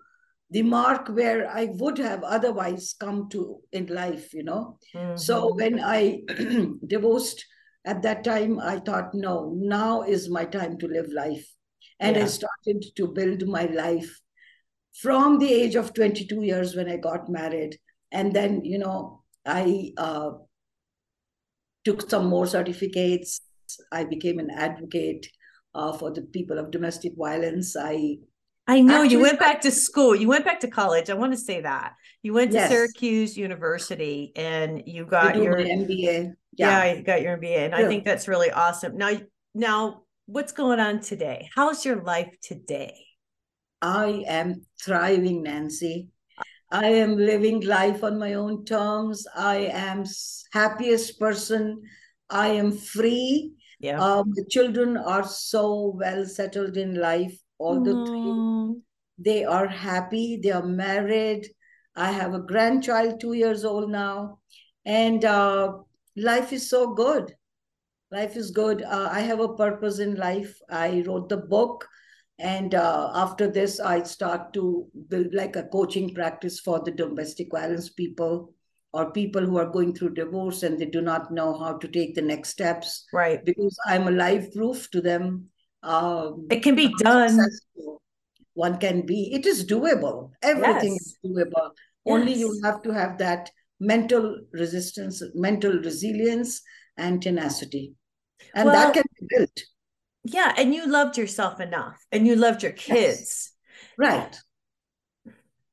the 0.51 0.63
mark 0.63 1.09
where 1.09 1.49
I 1.51 1.67
would 1.75 1.99
have 1.99 2.23
otherwise 2.23 2.95
come 2.99 3.29
to 3.31 3.61
in 3.73 3.87
life, 3.87 4.33
you 4.33 4.45
know. 4.45 4.79
Mm-hmm. 4.95 5.17
So 5.17 5.55
when 5.55 5.81
I 5.81 6.23
divorced 6.87 7.45
at 7.85 8.03
that 8.03 8.25
time, 8.25 8.59
I 8.61 8.79
thought, 8.79 9.13
no, 9.13 9.53
now 9.57 10.03
is 10.03 10.31
my 10.31 10.45
time 10.45 10.79
to 10.79 10.87
live 10.87 11.13
life. 11.13 11.47
And 12.01 12.17
yeah. 12.17 12.23
I 12.23 12.27
started 12.27 12.85
to 12.97 13.09
build 13.09 13.47
my 13.47 13.65
life 13.65 14.21
from 14.95 15.39
the 15.39 15.53
age 15.53 15.75
of 15.75 15.95
22 15.95 16.43
years 16.43 16.75
when 16.75 16.89
I 16.89 16.97
got 16.97 17.29
married. 17.29 17.77
And 18.11 18.33
then, 18.33 18.65
you 18.65 18.79
know, 18.79 19.23
I 19.45 19.93
uh, 19.97 20.31
took 21.89 22.11
some 22.11 22.27
more 22.27 22.47
certificates. 22.47 23.41
I 23.93 24.05
became 24.05 24.39
an 24.39 24.51
advocate 24.51 25.27
uh, 25.75 25.93
for 25.93 26.11
the 26.11 26.23
people 26.23 26.59
of 26.59 26.71
domestic 26.71 27.13
violence. 27.17 27.77
I 27.77 28.19
I 28.67 28.83
know 28.83 29.03
Actually, 29.03 29.13
you 29.13 29.21
went 29.21 29.39
back 29.39 29.63
to 29.63 29.71
school. 29.71 30.15
You 30.15 30.29
went 30.29 30.45
back 30.45 30.61
to 30.61 30.69
college. 30.69 31.09
I 31.09 31.15
want 31.15 31.33
to 31.33 31.39
say 31.39 31.63
that 31.63 31.95
you 32.23 32.35
went 32.35 32.51
to 32.51 32.59
yes. 32.59 32.69
Syracuse 32.69 33.35
University 33.39 34.33
and 34.37 34.83
you 34.87 35.07
got 35.07 35.37
your 35.37 35.57
MBA. 35.57 36.35
Yeah. 36.53 36.85
yeah, 36.85 36.93
you 36.93 37.03
got 37.03 37.23
your 37.23 37.39
MBA, 37.39 37.57
and 37.67 37.73
yeah. 37.73 37.79
I 37.79 37.85
think 37.87 38.05
that's 38.05 38.27
really 38.27 38.51
awesome. 38.51 38.97
Now, 38.97 39.13
now, 39.55 40.03
what's 40.27 40.53
going 40.53 40.81
on 40.81 41.01
today? 41.01 41.49
How's 41.55 41.85
your 41.85 42.03
life 42.03 42.35
today? 42.43 42.95
I 43.81 44.25
am 44.27 44.67
thriving, 44.85 45.45
Nancy. 45.45 46.09
I 46.71 46.89
am 46.89 47.17
living 47.17 47.61
life 47.61 48.05
on 48.05 48.19
my 48.19 48.35
own 48.35 48.65
terms. 48.65 49.27
I 49.35 49.71
am 49.73 50.05
happiest 50.53 51.19
person. 51.19 51.83
I 52.29 52.49
am 52.49 52.73
free. 52.73 53.53
Yeah. 53.81 54.03
Um, 54.03 54.33
the 54.35 54.45
children 54.51 54.97
are 54.97 55.25
so 55.25 55.95
well 55.97 56.27
settled 56.27 56.77
in 56.77 56.95
life. 56.95 57.39
All 57.59 57.83
the 57.83 57.95
three, 57.95 58.81
they 59.19 59.45
are 59.45 59.67
happy. 59.67 60.39
They 60.43 60.51
are 60.51 60.67
married. 60.67 61.49
I 61.97 62.13
have 62.13 62.35
a 62.35 62.41
grandchild, 62.41 63.19
two 63.19 63.33
years 63.33 63.65
old 63.65 63.91
now, 63.91 64.39
and 64.85 65.25
uh, 65.25 65.79
life 66.17 66.53
is 66.53 66.71
so 66.71 66.95
good. 66.95 67.35
Life 68.13 68.37
is 68.37 68.53
good. 68.53 68.83
Uh, 68.83 69.09
I 69.11 69.21
have 69.21 69.41
a 69.41 69.55
purpose 69.55 69.99
in 69.99 70.15
life. 70.15 70.57
I 70.71 71.03
wrote 71.07 71.29
the 71.29 71.39
book 71.39 71.87
and 72.39 72.75
uh, 72.75 73.11
after 73.15 73.51
this 73.51 73.81
i 73.81 74.03
start 74.03 74.53
to 74.53 74.87
build 75.09 75.35
like 75.35 75.57
a 75.57 75.65
coaching 75.65 76.15
practice 76.15 76.61
for 76.61 76.81
the 76.81 76.91
domestic 76.91 77.49
violence 77.51 77.89
people 77.89 78.55
or 78.93 79.13
people 79.13 79.45
who 79.45 79.59
are 79.59 79.71
going 79.71 79.95
through 79.95 80.15
divorce 80.15 80.63
and 80.63 80.79
they 80.79 80.87
do 80.87 81.01
not 81.01 81.31
know 81.31 81.59
how 81.59 81.77
to 81.77 81.89
take 81.89 82.15
the 82.15 82.23
next 82.23 82.49
steps. 82.49 83.07
Right. 83.13 83.45
Because 83.45 83.77
i'm 83.87 84.09
a 84.09 84.11
live 84.11 84.53
proof 84.53 84.91
to 84.93 85.01
them 85.01 85.49
um, 85.83 86.47
it 86.51 86.63
can 86.63 86.75
be 86.75 86.93
done. 86.99 87.39
one 88.55 88.79
can 88.79 89.07
be 89.07 89.33
it 89.33 89.47
is 89.47 89.65
doable. 89.65 90.31
Everything 90.43 90.93
yes. 90.93 91.03
is 91.03 91.19
doable. 91.25 91.71
Yes. 92.05 92.15
only 92.15 92.35
you 92.35 92.61
have 92.65 92.83
to 92.83 92.93
have 92.93 93.19
that 93.19 93.51
mental 93.81 94.41
resistance 94.53 95.23
mental 95.35 95.73
resilience 95.73 96.63
and 96.97 97.23
tenacity. 97.23 97.95
And 98.55 98.67
well, 98.67 98.75
that 98.75 98.95
can 98.95 99.05
be 99.21 99.27
built 99.37 99.61
yeah 100.33 100.55
and 100.57 100.75
you 100.75 100.87
loved 100.87 101.17
yourself 101.17 101.61
enough 101.61 102.05
and 102.13 102.27
you 102.27 102.37
loved 102.37 102.63
your 102.63 102.73
kids 102.73 102.99
yes. 102.99 103.53
right 103.97 104.41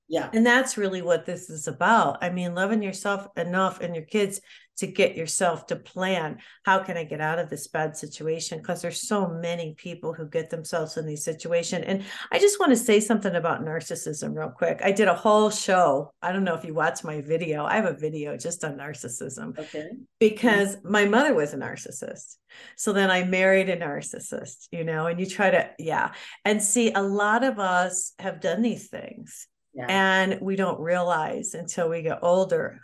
yeah. 0.08 0.30
And 0.34 0.46
that's 0.46 0.78
really 0.78 1.02
what 1.02 1.26
this 1.26 1.50
is 1.50 1.68
about. 1.68 2.24
I 2.24 2.30
mean 2.30 2.54
loving 2.54 2.84
yourself 2.84 3.28
enough 3.38 3.82
and 3.82 3.96
your 3.96 4.06
kids 4.06 4.40
to 4.78 4.88
get 4.88 5.16
yourself 5.16 5.68
to 5.68 5.76
plan 5.78 6.38
how 6.64 6.80
can 6.80 6.98
i 6.98 7.04
get 7.06 7.22
out 7.22 7.40
of 7.40 7.50
this 7.50 7.68
bad 7.68 7.96
situation? 7.96 8.60
Because 8.60 8.82
there's 8.82 9.08
so 9.08 9.28
many 9.28 9.74
people 9.76 10.14
who 10.14 10.28
get 10.28 10.50
themselves 10.50 10.98
in 10.98 11.06
these 11.06 11.24
situations 11.24 11.86
and 11.88 12.04
i 12.32 12.38
just 12.38 12.60
want 12.60 12.72
to 12.72 12.76
say 12.76 13.00
something 13.00 13.36
about 13.36 13.64
narcissism 13.64 14.36
real 14.36 14.50
quick. 14.50 14.82
I 14.84 14.92
did 14.92 15.08
a 15.08 15.16
whole 15.16 15.50
show. 15.50 16.12
I 16.22 16.32
don't 16.32 16.44
know 16.44 16.56
if 16.56 16.66
you 16.66 16.74
watched 16.74 17.04
my 17.04 17.22
video. 17.22 17.66
I 17.66 17.78
have 17.78 17.86
a 17.86 17.94
video 17.94 18.38
just 18.38 18.64
on 18.64 18.78
narcissism 18.78 19.58
okay. 19.58 19.90
because 20.20 20.78
my 20.84 21.06
mother 21.06 21.34
was 21.34 21.54
a 21.54 21.58
narcissist. 21.58 22.36
So 22.78 22.94
then 22.94 23.10
i 23.10 23.24
married 23.24 23.70
a 23.70 23.78
narcissist 23.78 24.68
you 24.72 24.84
know 24.84 25.08
and 25.08 25.20
you 25.20 25.26
try 25.26 25.50
to 25.50 25.70
yeah. 25.80 26.14
And 26.44 26.62
see 26.62 26.92
a 26.92 27.02
lot 27.02 27.44
of 27.44 27.60
us 27.60 28.14
have 28.20 28.40
done 28.40 28.62
these 28.62 28.88
things 28.88 29.48
yeah. 29.76 29.86
and 29.88 30.40
we 30.42 30.56
don't 30.56 30.80
realize 30.80 31.54
until 31.54 31.90
we 31.90 32.02
get 32.02 32.20
older 32.22 32.80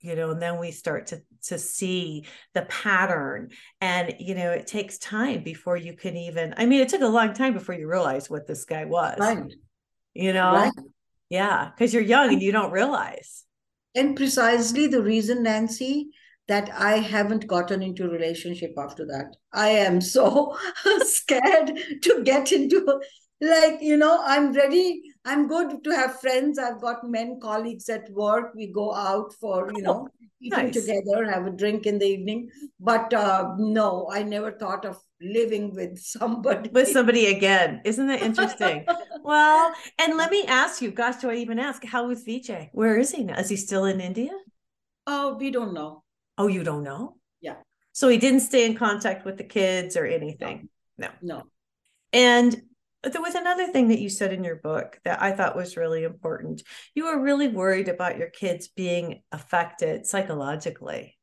you 0.00 0.14
know 0.14 0.30
and 0.30 0.40
then 0.40 0.58
we 0.58 0.70
start 0.70 1.08
to 1.08 1.20
to 1.42 1.58
see 1.58 2.24
the 2.54 2.62
pattern. 2.62 3.50
And 3.80 4.14
you 4.18 4.34
know 4.34 4.50
it 4.50 4.66
takes 4.66 4.98
time 4.98 5.42
before 5.42 5.76
you 5.76 5.96
can 5.96 6.16
even 6.16 6.54
i 6.56 6.66
mean 6.66 6.80
it 6.80 6.88
took 6.88 7.02
a 7.02 7.06
long 7.06 7.32
time 7.34 7.52
before 7.52 7.74
you 7.74 7.88
realize 7.88 8.30
what 8.30 8.46
this 8.46 8.64
guy 8.64 8.84
was 8.84 9.18
right. 9.18 9.52
you 10.14 10.32
know? 10.32 10.52
Right. 10.52 10.72
yeah 11.28 11.70
because 11.70 11.92
you're 11.92 12.02
young 12.02 12.32
and 12.32 12.42
you 12.42 12.52
don't 12.52 12.72
realize. 12.72 13.44
and 13.94 14.16
precisely 14.16 14.86
the 14.86 15.02
reason 15.02 15.42
nancy 15.42 16.10
that 16.48 16.70
i 16.74 16.98
haven't 16.98 17.46
gotten 17.46 17.82
into 17.82 18.04
a 18.04 18.08
relationship 18.08 18.72
after 18.78 19.04
that. 19.06 19.34
I 19.52 19.68
am 19.70 20.00
so 20.00 20.56
scared 21.00 21.72
to 22.02 22.22
get 22.22 22.52
into 22.52 23.00
like 23.40 23.78
you 23.80 23.96
know 23.96 24.22
i'm 24.24 24.52
ready 24.52 25.02
i'm 25.26 25.48
good 25.48 25.82
to 25.84 25.90
have 25.90 26.20
friends. 26.20 26.58
I've 26.58 26.80
got 26.80 27.04
men 27.04 27.38
colleagues 27.40 27.88
at 27.88 28.08
work. 28.10 28.52
We 28.54 28.68
go 28.72 28.94
out 28.94 29.34
for 29.34 29.70
you 29.74 29.82
know 29.82 30.08
eating 30.40 30.66
nice. 30.66 30.74
together 30.74 31.24
have 31.28 31.46
a 31.46 31.50
drink 31.50 31.86
in 31.86 31.98
the 31.98 32.06
evening. 32.06 32.48
But 32.78 33.12
uh, 33.12 33.54
no 33.58 34.08
i 34.12 34.22
never 34.22 34.52
thought 34.52 34.84
of 34.84 34.98
living 35.20 35.74
with 35.74 35.98
somebody. 36.14 36.70
With 36.70 36.88
somebody 36.88 37.26
again. 37.26 37.82
Isn't 37.84 38.06
that 38.06 38.22
interesting? 38.22 38.86
Well 39.26 39.74
and 39.98 40.16
let 40.16 40.30
me 40.30 40.44
ask 40.46 40.80
you 40.80 40.92
gosh 40.92 41.16
do 41.16 41.30
i 41.30 41.34
even 41.34 41.58
ask? 41.58 41.84
How 41.84 42.10
is 42.10 42.24
vijay 42.24 42.68
where 42.72 42.96
is 42.96 43.10
he 43.10 43.24
now? 43.24 43.38
Is 43.38 43.48
he 43.48 43.56
still 43.56 43.84
in 43.84 44.00
india? 44.00 44.30
Oh 45.06 45.34
we 45.34 45.50
don't 45.50 45.74
know. 45.74 46.04
Oh 46.38 46.46
you 46.46 46.62
don't 46.62 46.84
know? 46.84 47.16
Yeah. 47.40 47.56
So 47.92 48.08
he 48.08 48.18
didn't 48.18 48.40
stay 48.40 48.64
in 48.66 48.76
contact 48.76 49.24
with 49.24 49.36
the 49.36 49.44
kids 49.44 49.96
or 49.96 50.06
anything? 50.06 50.68
No. 50.96 51.08
No, 51.20 51.36
no. 51.36 51.42
and 52.12 52.62
but 53.06 53.12
there 53.12 53.22
was 53.22 53.36
another 53.36 53.68
thing 53.68 53.86
that 53.86 54.00
you 54.00 54.08
said 54.08 54.32
in 54.32 54.42
your 54.42 54.56
book 54.56 54.98
that 55.04 55.22
I 55.22 55.30
thought 55.30 55.54
was 55.54 55.76
really 55.76 56.02
important. 56.02 56.64
You 56.92 57.04
were 57.04 57.22
really 57.22 57.46
worried 57.46 57.88
about 57.88 58.18
your 58.18 58.30
kids 58.30 58.66
being 58.66 59.22
affected 59.30 60.08
psychologically. 60.08 61.16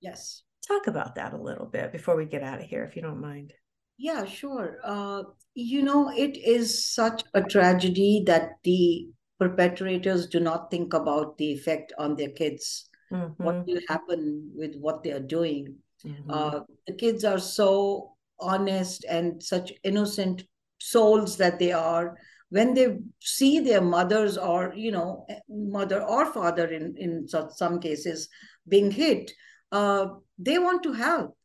Yes. 0.00 0.44
Talk 0.66 0.86
about 0.86 1.16
that 1.16 1.34
a 1.34 1.36
little 1.36 1.66
bit 1.66 1.92
before 1.92 2.16
we 2.16 2.24
get 2.24 2.42
out 2.42 2.60
of 2.60 2.64
here, 2.64 2.84
if 2.84 2.96
you 2.96 3.02
don't 3.02 3.20
mind. 3.20 3.52
Yeah, 3.98 4.24
sure. 4.24 4.78
Uh, 4.82 5.24
you 5.52 5.82
know, 5.82 6.10
it 6.10 6.38
is 6.38 6.86
such 6.86 7.22
a 7.34 7.42
tragedy 7.42 8.22
that 8.26 8.52
the 8.64 9.06
perpetrators 9.38 10.28
do 10.28 10.40
not 10.40 10.70
think 10.70 10.94
about 10.94 11.36
the 11.36 11.52
effect 11.52 11.92
on 11.98 12.16
their 12.16 12.30
kids. 12.30 12.88
Mm-hmm. 13.12 13.44
What 13.44 13.66
will 13.66 13.80
happen 13.90 14.52
with 14.54 14.74
what 14.76 15.02
they 15.02 15.12
are 15.12 15.20
doing? 15.20 15.76
Mm-hmm. 16.02 16.30
Uh, 16.30 16.60
the 16.86 16.94
kids 16.94 17.24
are 17.24 17.38
so 17.38 18.14
honest 18.40 19.04
and 19.04 19.42
such 19.42 19.70
innocent 19.84 20.42
souls 20.78 21.36
that 21.36 21.58
they 21.58 21.72
are 21.72 22.16
when 22.50 22.74
they 22.74 22.98
see 23.20 23.58
their 23.60 23.80
mothers 23.80 24.38
or 24.38 24.72
you 24.76 24.92
know 24.92 25.26
mother 25.48 26.02
or 26.02 26.32
father 26.32 26.66
in 26.66 26.94
in 26.96 27.26
some 27.28 27.80
cases 27.80 28.28
being 28.68 28.90
hit 28.90 29.32
uh, 29.72 30.06
they 30.38 30.58
want 30.58 30.82
to 30.84 30.92
help. 30.92 31.36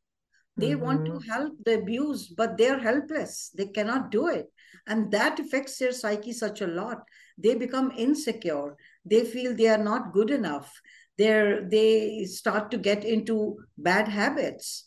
They 0.57 0.71
mm-hmm. 0.71 0.83
want 0.83 1.05
to 1.05 1.11
mm-hmm. 1.13 1.29
help 1.31 1.53
the 1.65 1.79
abused 1.79 2.35
but 2.35 2.57
they're 2.57 2.79
helpless. 2.79 3.51
They 3.55 3.67
cannot 3.67 4.11
do 4.11 4.27
it. 4.27 4.47
And 4.87 5.11
that 5.11 5.39
affects 5.39 5.77
their 5.77 5.91
psyche 5.91 6.33
such 6.33 6.61
a 6.61 6.67
lot. 6.67 7.03
They 7.37 7.55
become 7.55 7.91
insecure. 7.97 8.75
They 9.05 9.23
feel 9.25 9.55
they 9.55 9.67
are 9.67 9.83
not 9.83 10.13
good 10.13 10.29
enough. 10.29 10.81
They're 11.17 11.67
they 11.69 12.25
start 12.25 12.71
to 12.71 12.77
get 12.77 13.03
into 13.03 13.57
bad 13.77 14.07
habits. 14.07 14.85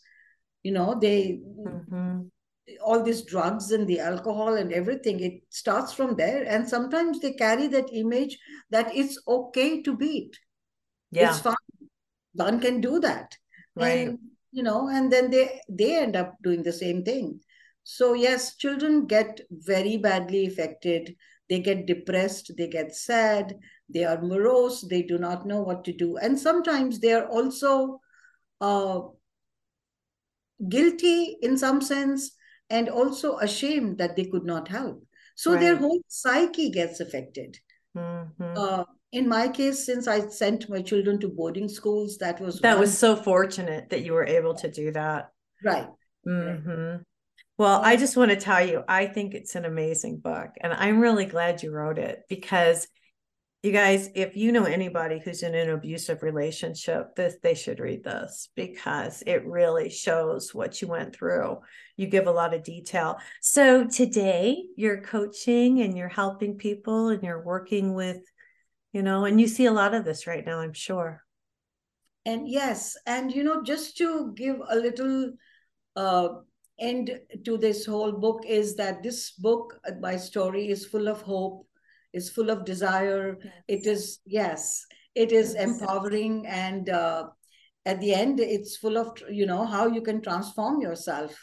You 0.63 0.73
know 0.73 0.97
they 0.99 1.39
mm-hmm 1.43 2.21
all 2.83 3.03
these 3.03 3.23
drugs 3.23 3.71
and 3.71 3.87
the 3.87 3.99
alcohol 3.99 4.55
and 4.55 4.73
everything 4.73 5.19
it 5.19 5.41
starts 5.49 5.93
from 5.93 6.15
there. 6.15 6.43
And 6.43 6.67
sometimes 6.67 7.19
they 7.19 7.33
carry 7.33 7.67
that 7.67 7.89
image 7.93 8.37
that 8.71 8.95
it's 8.95 9.19
okay 9.27 9.81
to 9.83 9.95
beat. 9.95 10.37
Yeah. 11.11 11.29
it's 11.29 11.39
fine. 11.39 11.55
One 12.33 12.59
can 12.59 12.81
do 12.81 12.99
that. 12.99 13.35
Right. 13.75 14.07
And 14.07 14.19
you 14.51 14.63
know 14.63 14.87
and 14.89 15.11
then 15.11 15.29
they 15.29 15.61
they 15.69 15.97
end 15.97 16.15
up 16.15 16.33
doing 16.41 16.63
the 16.63 16.73
same 16.73 17.03
thing. 17.03 17.39
So 17.83 18.13
yes 18.13 18.55
children 18.55 19.05
get 19.05 19.41
very 19.51 19.97
badly 19.97 20.47
affected. 20.47 21.15
They 21.49 21.59
get 21.59 21.85
depressed. 21.85 22.51
They 22.57 22.67
get 22.67 22.95
sad. 22.95 23.55
They 23.87 24.03
are 24.03 24.19
morose. 24.21 24.81
They 24.81 25.03
do 25.03 25.19
not 25.19 25.45
know 25.45 25.61
what 25.61 25.83
to 25.85 25.93
do. 25.93 26.17
And 26.17 26.39
sometimes 26.39 26.99
they 26.99 27.13
are 27.13 27.27
also 27.27 28.01
uh, 28.59 29.01
guilty 30.67 31.37
in 31.41 31.57
some 31.57 31.81
sense 31.81 32.31
and 32.69 32.89
also 32.89 33.37
ashamed 33.37 33.97
that 33.97 34.15
they 34.15 34.25
could 34.25 34.45
not 34.45 34.67
help. 34.67 35.05
So 35.35 35.51
right. 35.51 35.59
their 35.59 35.75
whole 35.75 36.01
psyche 36.07 36.71
gets 36.71 36.99
affected. 36.99 37.57
Mm-hmm. 37.95 38.57
Uh, 38.57 38.83
in 39.11 39.29
my 39.29 39.47
case, 39.47 39.85
since 39.85 40.07
I 40.07 40.27
sent 40.27 40.69
my 40.69 40.81
children 40.81 41.19
to 41.21 41.29
boarding 41.29 41.69
schools, 41.69 42.17
that 42.17 42.39
was 42.41 42.59
that 42.59 42.73
one- 42.73 42.81
was 42.81 42.97
so 42.97 43.15
fortunate 43.15 43.89
that 43.89 44.03
you 44.03 44.13
were 44.13 44.25
able 44.25 44.55
to 44.55 44.69
do 44.69 44.91
that. 44.91 45.31
right. 45.63 45.87
Mm-hmm. 46.27 47.03
Well, 47.57 47.81
I 47.81 47.95
just 47.95 48.17
want 48.17 48.31
to 48.31 48.37
tell 48.37 48.65
you, 48.65 48.83
I 48.87 49.05
think 49.05 49.33
it's 49.33 49.55
an 49.55 49.63
amazing 49.63 50.17
book, 50.17 50.49
and 50.59 50.73
I'm 50.73 50.99
really 50.99 51.25
glad 51.25 51.63
you 51.63 51.71
wrote 51.71 51.99
it 51.99 52.23
because 52.27 52.87
you 53.65 53.71
guys, 53.71 54.09
if 54.15 54.37
you 54.37 54.51
know 54.51 54.65
anybody 54.65 55.19
who's 55.19 55.41
in 55.41 55.55
an 55.55 55.71
abusive 55.71 56.21
relationship, 56.21 57.15
this 57.15 57.35
they 57.41 57.55
should 57.55 57.79
read 57.79 58.03
this 58.03 58.49
because 58.55 59.23
it 59.25 59.45
really 59.45 59.89
shows 59.89 60.53
what 60.53 60.81
you 60.81 60.87
went 60.87 61.15
through. 61.15 61.59
You 61.97 62.07
give 62.07 62.27
a 62.27 62.31
lot 62.31 62.53
of 62.53 62.63
detail. 62.63 63.17
So 63.41 63.87
today 63.87 64.63
you're 64.77 65.01
coaching 65.01 65.81
and 65.81 65.97
you're 65.97 66.07
helping 66.07 66.57
people 66.57 67.09
and 67.09 67.23
you're 67.23 67.43
working 67.43 67.93
with, 67.93 68.21
you 68.93 69.01
know, 69.01 69.25
and 69.25 69.41
you 69.41 69.47
see 69.47 69.65
a 69.65 69.73
lot 69.73 69.93
of 69.93 70.05
this 70.05 70.27
right 70.27 70.45
now, 70.45 70.59
I'm 70.59 70.73
sure. 70.73 71.23
And 72.25 72.47
yes, 72.47 72.95
and 73.05 73.33
you 73.33 73.43
know, 73.43 73.63
just 73.63 73.97
to 73.97 74.33
give 74.35 74.57
a 74.69 74.75
little 74.75 75.33
uh, 75.95 76.27
end 76.79 77.19
to 77.45 77.57
this 77.57 77.85
whole 77.85 78.11
book 78.11 78.43
is 78.47 78.75
that 78.75 79.03
this 79.03 79.31
book, 79.31 79.79
uh, 79.87 79.93
my 79.99 80.17
story, 80.17 80.69
is 80.69 80.85
full 80.85 81.07
of 81.07 81.21
hope, 81.21 81.67
is 82.15 82.29
full 82.31 82.49
of 82.49 82.65
desire. 82.65 83.37
It 83.67 83.85
is 83.85 84.19
yes, 84.25 84.85
it 85.13 85.31
is 85.31 85.53
Yes. 85.53 85.63
empowering, 85.67 86.47
and 86.47 86.89
uh, 86.89 87.27
at 87.85 87.99
the 88.01 88.13
end, 88.13 88.39
it's 88.39 88.77
full 88.77 88.97
of 88.97 89.13
you 89.29 89.45
know 89.45 89.65
how 89.65 89.87
you 89.87 90.01
can 90.01 90.21
transform 90.21 90.81
yourself 90.81 91.35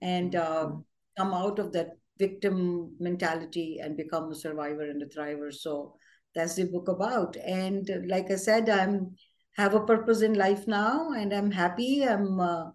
and 0.00 0.34
uh, 0.36 0.66
Mhm. 0.66 0.84
come 1.18 1.34
out 1.34 1.58
of 1.58 1.72
that 1.72 1.90
victim 2.18 2.94
mentality 3.00 3.78
and 3.82 3.96
become 3.96 4.30
a 4.30 4.34
survivor 4.34 4.82
and 4.88 5.02
a 5.02 5.06
thriver. 5.06 5.52
So 5.52 5.96
that's 6.34 6.54
the 6.54 6.64
book 6.64 6.88
about. 6.88 7.36
And 7.36 7.90
uh, 7.90 7.98
like 8.06 8.30
I 8.30 8.36
said, 8.36 8.68
I'm 8.68 9.16
have 9.56 9.74
a 9.74 9.86
purpose 9.86 10.22
in 10.22 10.34
life 10.34 10.66
now, 10.66 11.12
and 11.12 11.32
I'm 11.32 11.50
happy. 11.50 12.02
I'm 12.02 12.40
uh, 12.40 12.70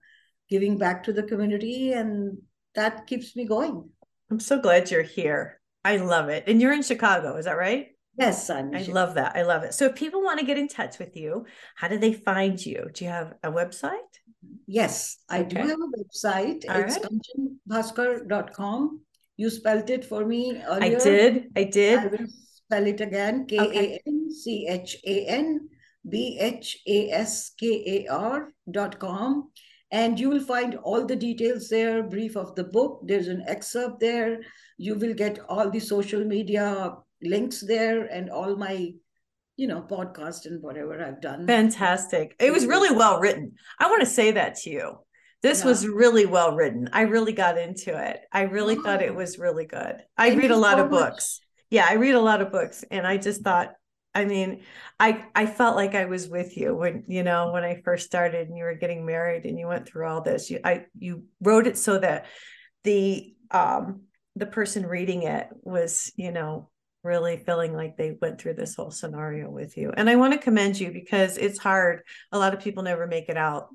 giving 0.49 0.77
back 0.77 1.03
to 1.03 1.13
the 1.13 1.23
community, 1.23 1.91
and 1.93 2.37
that 2.75 3.05
keeps 3.07 3.35
me 3.35 3.45
going. 3.45 3.89
I'm 4.31 4.39
so 4.39 4.59
glad 4.59 4.91
you're 4.91 5.03
here. 5.03 5.58
I 5.83 5.97
love 5.97 6.29
it. 6.29 6.43
And 6.47 6.61
you're 6.61 6.73
in 6.73 6.83
Chicago, 6.83 7.37
is 7.37 7.45
that 7.45 7.57
right? 7.57 7.87
Yes, 8.17 8.49
I'm. 8.49 8.75
I 8.75 8.81
love 8.83 9.15
that. 9.15 9.37
I 9.37 9.43
love 9.43 9.63
it. 9.63 9.73
So 9.73 9.85
if 9.85 9.95
people 9.95 10.21
want 10.21 10.39
to 10.39 10.45
get 10.45 10.57
in 10.57 10.67
touch 10.67 10.99
with 10.99 11.15
you, 11.15 11.45
how 11.75 11.87
do 11.87 11.97
they 11.97 12.11
find 12.11 12.63
you? 12.63 12.89
Do 12.93 13.05
you 13.05 13.09
have 13.11 13.33
a 13.43 13.49
website? 13.49 14.11
Yes, 14.67 15.17
I 15.29 15.43
do 15.43 15.57
have 15.57 15.69
a 15.69 15.91
website. 15.97 16.65
All 16.69 16.81
it's 16.81 16.97
right. 16.97 18.89
You 19.37 19.49
spelled 19.49 19.89
it 19.89 20.03
for 20.03 20.25
me 20.25 20.61
earlier. 20.67 20.97
I 20.97 21.03
did. 21.03 21.51
I 21.55 21.61
I 21.61 21.63
did. 21.63 22.11
will 22.11 22.27
spell 22.27 22.85
it 22.87 22.99
again. 22.99 23.45
K 23.47 23.57
A 23.57 24.01
N 24.05 24.29
C 24.31 24.67
H 24.67 24.97
A 25.05 25.25
N 25.27 25.69
B 26.09 26.37
H 26.41 26.77
A 26.87 27.11
S 27.11 27.51
K 27.57 28.05
A 28.05 28.13
R 28.13 28.51
dot 28.69 28.99
com. 28.99 29.49
And 29.91 30.19
you 30.19 30.29
will 30.29 30.43
find 30.43 30.75
all 30.75 31.05
the 31.05 31.15
details 31.15 31.69
there, 31.69 32.03
brief 32.03 32.35
of 32.35 32.53
the 32.55 32.65
book. 32.65 33.01
There's 33.05 33.27
an 33.27 33.43
excerpt 33.47 34.01
there. 34.01 34.41
You 34.79 34.95
will 34.95 35.13
get 35.13 35.39
all 35.49 35.69
the 35.69 35.79
social 35.79 36.23
media 36.23 36.95
links 37.21 37.61
there 37.61 38.05
and 38.05 38.29
all 38.29 38.55
my, 38.55 38.93
you 39.57 39.67
know, 39.67 39.81
podcast 39.81 40.45
and 40.45 40.63
whatever 40.63 41.03
I've 41.03 41.21
done. 41.21 41.45
Fantastic. 41.45 42.35
It 42.39 42.51
was 42.51 42.65
really 42.65 42.95
well 42.95 43.19
written. 43.19 43.53
I 43.77 43.89
want 43.89 43.99
to 43.99 44.05
say 44.07 44.31
that 44.31 44.55
to 44.61 44.69
you. 44.69 44.97
This 45.41 45.63
was 45.63 45.87
really 45.87 46.25
well 46.25 46.55
written. 46.55 46.89
I 46.91 47.01
really 47.01 47.33
got 47.33 47.57
into 47.57 47.91
it. 47.97 48.21
I 48.31 48.43
really 48.43 48.75
thought 48.75 49.01
it 49.01 49.15
was 49.15 49.37
really 49.37 49.65
good. 49.65 49.95
I 50.17 50.29
Thank 50.29 50.41
read 50.41 50.51
a 50.51 50.57
lot 50.57 50.77
so 50.77 50.85
of 50.85 50.91
much. 50.91 51.11
books. 51.11 51.39
Yeah, 51.69 51.85
I 51.87 51.93
read 51.93 52.15
a 52.15 52.21
lot 52.21 52.41
of 52.41 52.51
books 52.51 52.83
and 52.89 53.05
I 53.05 53.17
just 53.17 53.41
thought 53.41 53.73
I 54.13 54.25
mean, 54.25 54.63
I 54.99 55.23
I 55.35 55.45
felt 55.45 55.75
like 55.75 55.93
I 55.93 56.05
was 56.05 56.27
with 56.27 56.57
you 56.57 56.75
when, 56.75 57.03
you 57.07 57.23
know, 57.23 57.51
when 57.51 57.63
I 57.63 57.81
first 57.85 58.07
started 58.07 58.47
and 58.47 58.57
you 58.57 58.63
were 58.63 58.73
getting 58.73 59.05
married 59.05 59.45
and 59.45 59.57
you 59.59 59.67
went 59.67 59.87
through 59.87 60.07
all 60.07 60.21
this. 60.21 60.49
You 60.49 60.59
I 60.63 60.85
you 60.97 61.25
wrote 61.41 61.67
it 61.67 61.77
so 61.77 61.99
that 61.99 62.25
the 62.83 63.35
um 63.51 64.01
the 64.39 64.45
person 64.45 64.85
reading 64.85 65.23
it 65.23 65.47
was, 65.61 66.11
you 66.15 66.31
know, 66.31 66.69
really 67.03 67.37
feeling 67.37 67.73
like 67.73 67.95
they 67.95 68.17
went 68.21 68.39
through 68.39 68.55
this 68.55 68.75
whole 68.75 68.91
scenario 68.91 69.49
with 69.49 69.77
you. 69.77 69.91
And 69.95 70.09
I 70.09 70.15
want 70.15 70.33
to 70.33 70.39
commend 70.39 70.79
you 70.79 70.91
because 70.91 71.37
it's 71.37 71.59
hard. 71.59 72.01
A 72.31 72.39
lot 72.39 72.53
of 72.53 72.59
people 72.59 72.83
never 72.83 73.07
make 73.07 73.29
it 73.29 73.37
out. 73.37 73.69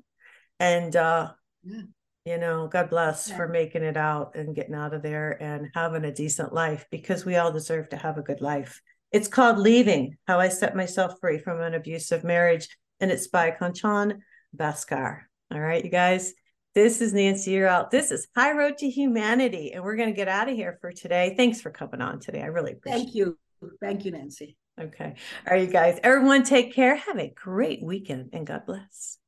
And 0.59 0.95
uh 0.95 1.31
Yeah. 1.63 1.81
you 2.25 2.37
know, 2.37 2.67
God 2.67 2.89
bless 2.89 3.29
Yeah. 3.29 3.37
for 3.37 3.47
making 3.47 3.83
it 3.83 3.97
out 3.97 4.35
and 4.35 4.55
getting 4.55 4.75
out 4.75 4.93
of 4.93 5.01
there 5.01 5.41
and 5.41 5.69
having 5.73 6.05
a 6.05 6.13
decent 6.13 6.53
life 6.53 6.85
because 6.91 7.25
we 7.25 7.35
all 7.35 7.51
deserve 7.51 7.89
to 7.89 7.97
have 7.97 8.17
a 8.17 8.23
good 8.23 8.41
life. 8.41 8.81
It's 9.11 9.27
called 9.27 9.57
Leaving 9.57 10.17
How 10.27 10.39
I 10.39 10.49
Set 10.49 10.75
Myself 10.75 11.19
Free 11.19 11.37
from 11.39 11.61
an 11.61 11.73
Abusive 11.73 12.23
Marriage, 12.23 12.67
and 12.99 13.11
it's 13.11 13.27
by 13.27 13.51
Kanchan 13.51 14.19
Bhaskar. 14.55 15.21
All 15.51 15.59
right, 15.59 15.83
you 15.83 15.91
guys. 15.91 16.33
This 16.75 16.99
is 16.99 17.13
Nancy. 17.13 17.51
You're 17.51 17.69
out. 17.69 17.89
This 17.89 18.11
is 18.11 18.27
High 18.35 18.51
Road 18.51 18.77
to 18.79 18.89
Humanity, 18.89 19.71
and 19.71 19.81
we're 19.81 19.95
going 19.95 20.09
to 20.09 20.15
get 20.15 20.27
out 20.27 20.49
of 20.49 20.55
here 20.57 20.77
for 20.81 20.91
today. 20.91 21.33
Thanks 21.37 21.61
for 21.61 21.69
coming 21.69 22.01
on 22.01 22.19
today. 22.19 22.41
I 22.41 22.47
really 22.47 22.73
appreciate 22.73 22.99
it. 22.99 23.03
Thank 23.03 23.15
you. 23.15 23.37
Thank 23.79 24.03
you, 24.03 24.11
Nancy. 24.11 24.57
Okay. 24.77 25.15
All 25.47 25.53
right, 25.55 25.65
you 25.65 25.71
guys. 25.71 26.01
Everyone, 26.03 26.43
take 26.43 26.73
care. 26.73 26.97
Have 26.97 27.17
a 27.17 27.33
great 27.33 27.81
weekend, 27.81 28.31
and 28.33 28.45
God 28.45 28.65
bless. 28.65 29.19